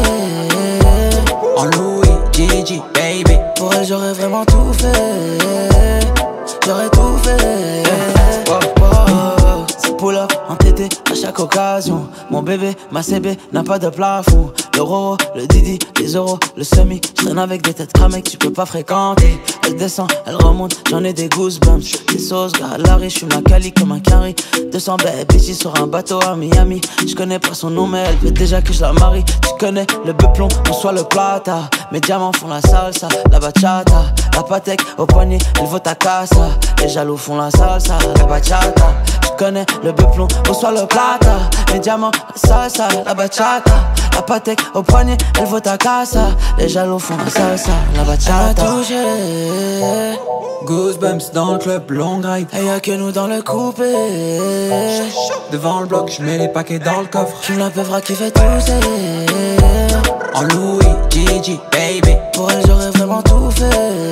En 1.56 1.64
Louis, 1.66 2.08
Gigi, 2.32 2.82
baby. 2.94 3.38
Pour 3.56 3.74
elle, 3.74 3.86
j'aurais 3.86 4.12
vraiment 4.14 4.44
tout 4.44 4.72
fait. 4.72 6.08
J'aurais 6.64 6.88
tout 6.90 7.18
fait. 7.22 7.82
Oh, 8.48 8.52
oh, 8.80 8.82
oh. 8.82 9.64
C'est 9.78 9.96
pull 9.96 10.16
up, 10.16 10.32
entêté 10.48 10.88
à 11.10 11.14
chaque 11.14 11.38
occasion. 11.38 12.06
Mon 12.30 12.42
bébé, 12.42 12.76
ma 12.90 13.02
CB 13.02 13.36
n'a 13.52 13.62
pas 13.62 13.78
de 13.78 13.88
plafond. 13.90 14.52
Le 14.74 14.82
roro, 14.82 15.16
le 15.36 15.46
didi, 15.46 15.78
les 16.00 16.14
euros, 16.14 16.38
le 16.56 16.64
semi. 16.64 17.00
Je 17.18 17.24
traîne 17.24 17.38
avec 17.38 17.62
des 17.62 17.74
têtes 17.74 17.92
cramées 17.92 18.22
que 18.22 18.30
tu 18.30 18.38
peux 18.38 18.52
pas 18.52 18.66
fréquenter. 18.66 19.38
Elle 19.66 19.76
descend, 19.76 20.08
elle 20.26 20.36
remonte, 20.36 20.80
j'en 20.90 21.04
ai 21.04 21.12
des 21.12 21.28
goosebumps. 21.28 22.04
Des 22.08 22.18
sauces, 22.18 22.52
gars, 22.52 22.78
Larry, 22.78 23.10
je 23.10 23.18
suis 23.18 23.26
ma 23.26 23.42
cali 23.42 23.72
comme 23.72 23.92
un 23.92 24.00
carry. 24.00 24.34
200 24.72 24.96
bébés 24.96 25.36
ici 25.36 25.54
sur 25.54 25.74
un 25.80 25.86
bateau 25.86 26.20
à 26.22 26.34
Miami. 26.36 26.80
Je 27.06 27.14
connais 27.14 27.38
pas 27.38 27.54
son 27.54 27.70
nom, 27.70 27.86
mais 27.86 28.02
elle 28.08 28.16
veut 28.16 28.30
déjà 28.30 28.62
que 28.62 28.72
je 28.72 28.80
la 28.80 28.92
marie. 28.92 29.24
Tu 29.24 29.50
connais 29.58 29.86
le 30.04 30.12
beuplon, 30.14 30.48
on 30.68 30.72
soit 30.72 30.92
le 30.92 31.04
plata. 31.04 31.68
Mes 31.92 32.00
diamants 32.00 32.32
font 32.32 32.48
la 32.48 32.60
salsa, 32.62 33.08
la 33.30 33.38
bachata. 33.38 34.04
La 34.34 34.42
patek 34.42 34.80
au 34.96 35.04
poignet, 35.04 35.38
elle 35.60 35.66
vaut 35.66 35.78
ta 35.78 35.94
casa. 35.94 36.48
Les 36.80 36.88
jaloux 36.88 37.18
font 37.18 37.36
la 37.36 37.50
salsa, 37.50 37.98
la 38.16 38.24
bachata. 38.24 38.94
Tu 39.20 39.28
connais 39.38 39.66
le 39.84 39.92
beuplon, 39.92 40.26
on 40.48 40.54
soit 40.54 40.72
le 40.72 40.86
plata. 40.86 41.36
Mes 41.72 41.78
diamants, 41.78 42.10
la 42.12 42.48
salsa, 42.48 42.88
la 43.04 43.14
bachata. 43.14 43.92
La 44.14 44.22
patek 44.22 44.60
au 44.74 44.82
poignet, 44.82 45.16
elle 45.38 45.46
vaut 45.46 45.60
ta 45.60 45.76
casa. 45.76 46.28
Les 46.58 46.68
jaloux 46.68 46.98
font 46.98 47.16
la 47.16 47.30
salsa, 47.30 47.72
la 47.96 48.04
bachata. 48.04 48.64
touché. 48.64 48.94
Goosebumps 50.64 51.32
dans 51.34 51.54
le 51.54 51.58
club, 51.58 51.90
long 51.90 52.20
ride. 52.22 52.46
Et 52.56 52.66
y'a 52.66 52.78
que 52.78 52.92
nous 52.92 53.10
dans 53.10 53.26
le 53.26 53.42
coupé. 53.42 53.92
Devant 55.50 55.80
le 55.80 55.86
bloc, 55.86 56.12
je 56.16 56.22
mets 56.22 56.38
les 56.38 56.48
paquets 56.48 56.78
dans 56.78 57.00
le 57.00 57.06
coffre. 57.06 57.36
Tu 57.42 57.54
la 57.56 57.70
peuvra 57.70 58.00
qui 58.00 58.14
fait 58.14 58.30
tousser. 58.30 58.72
En 60.34 60.42
Louis, 60.42 60.86
Gigi, 61.10 61.58
baby. 61.72 62.16
Pour 62.32 62.50
elle, 62.50 62.64
j'aurais 62.66 62.90
vraiment 62.90 63.22
tout 63.22 63.50
fait. 63.50 64.11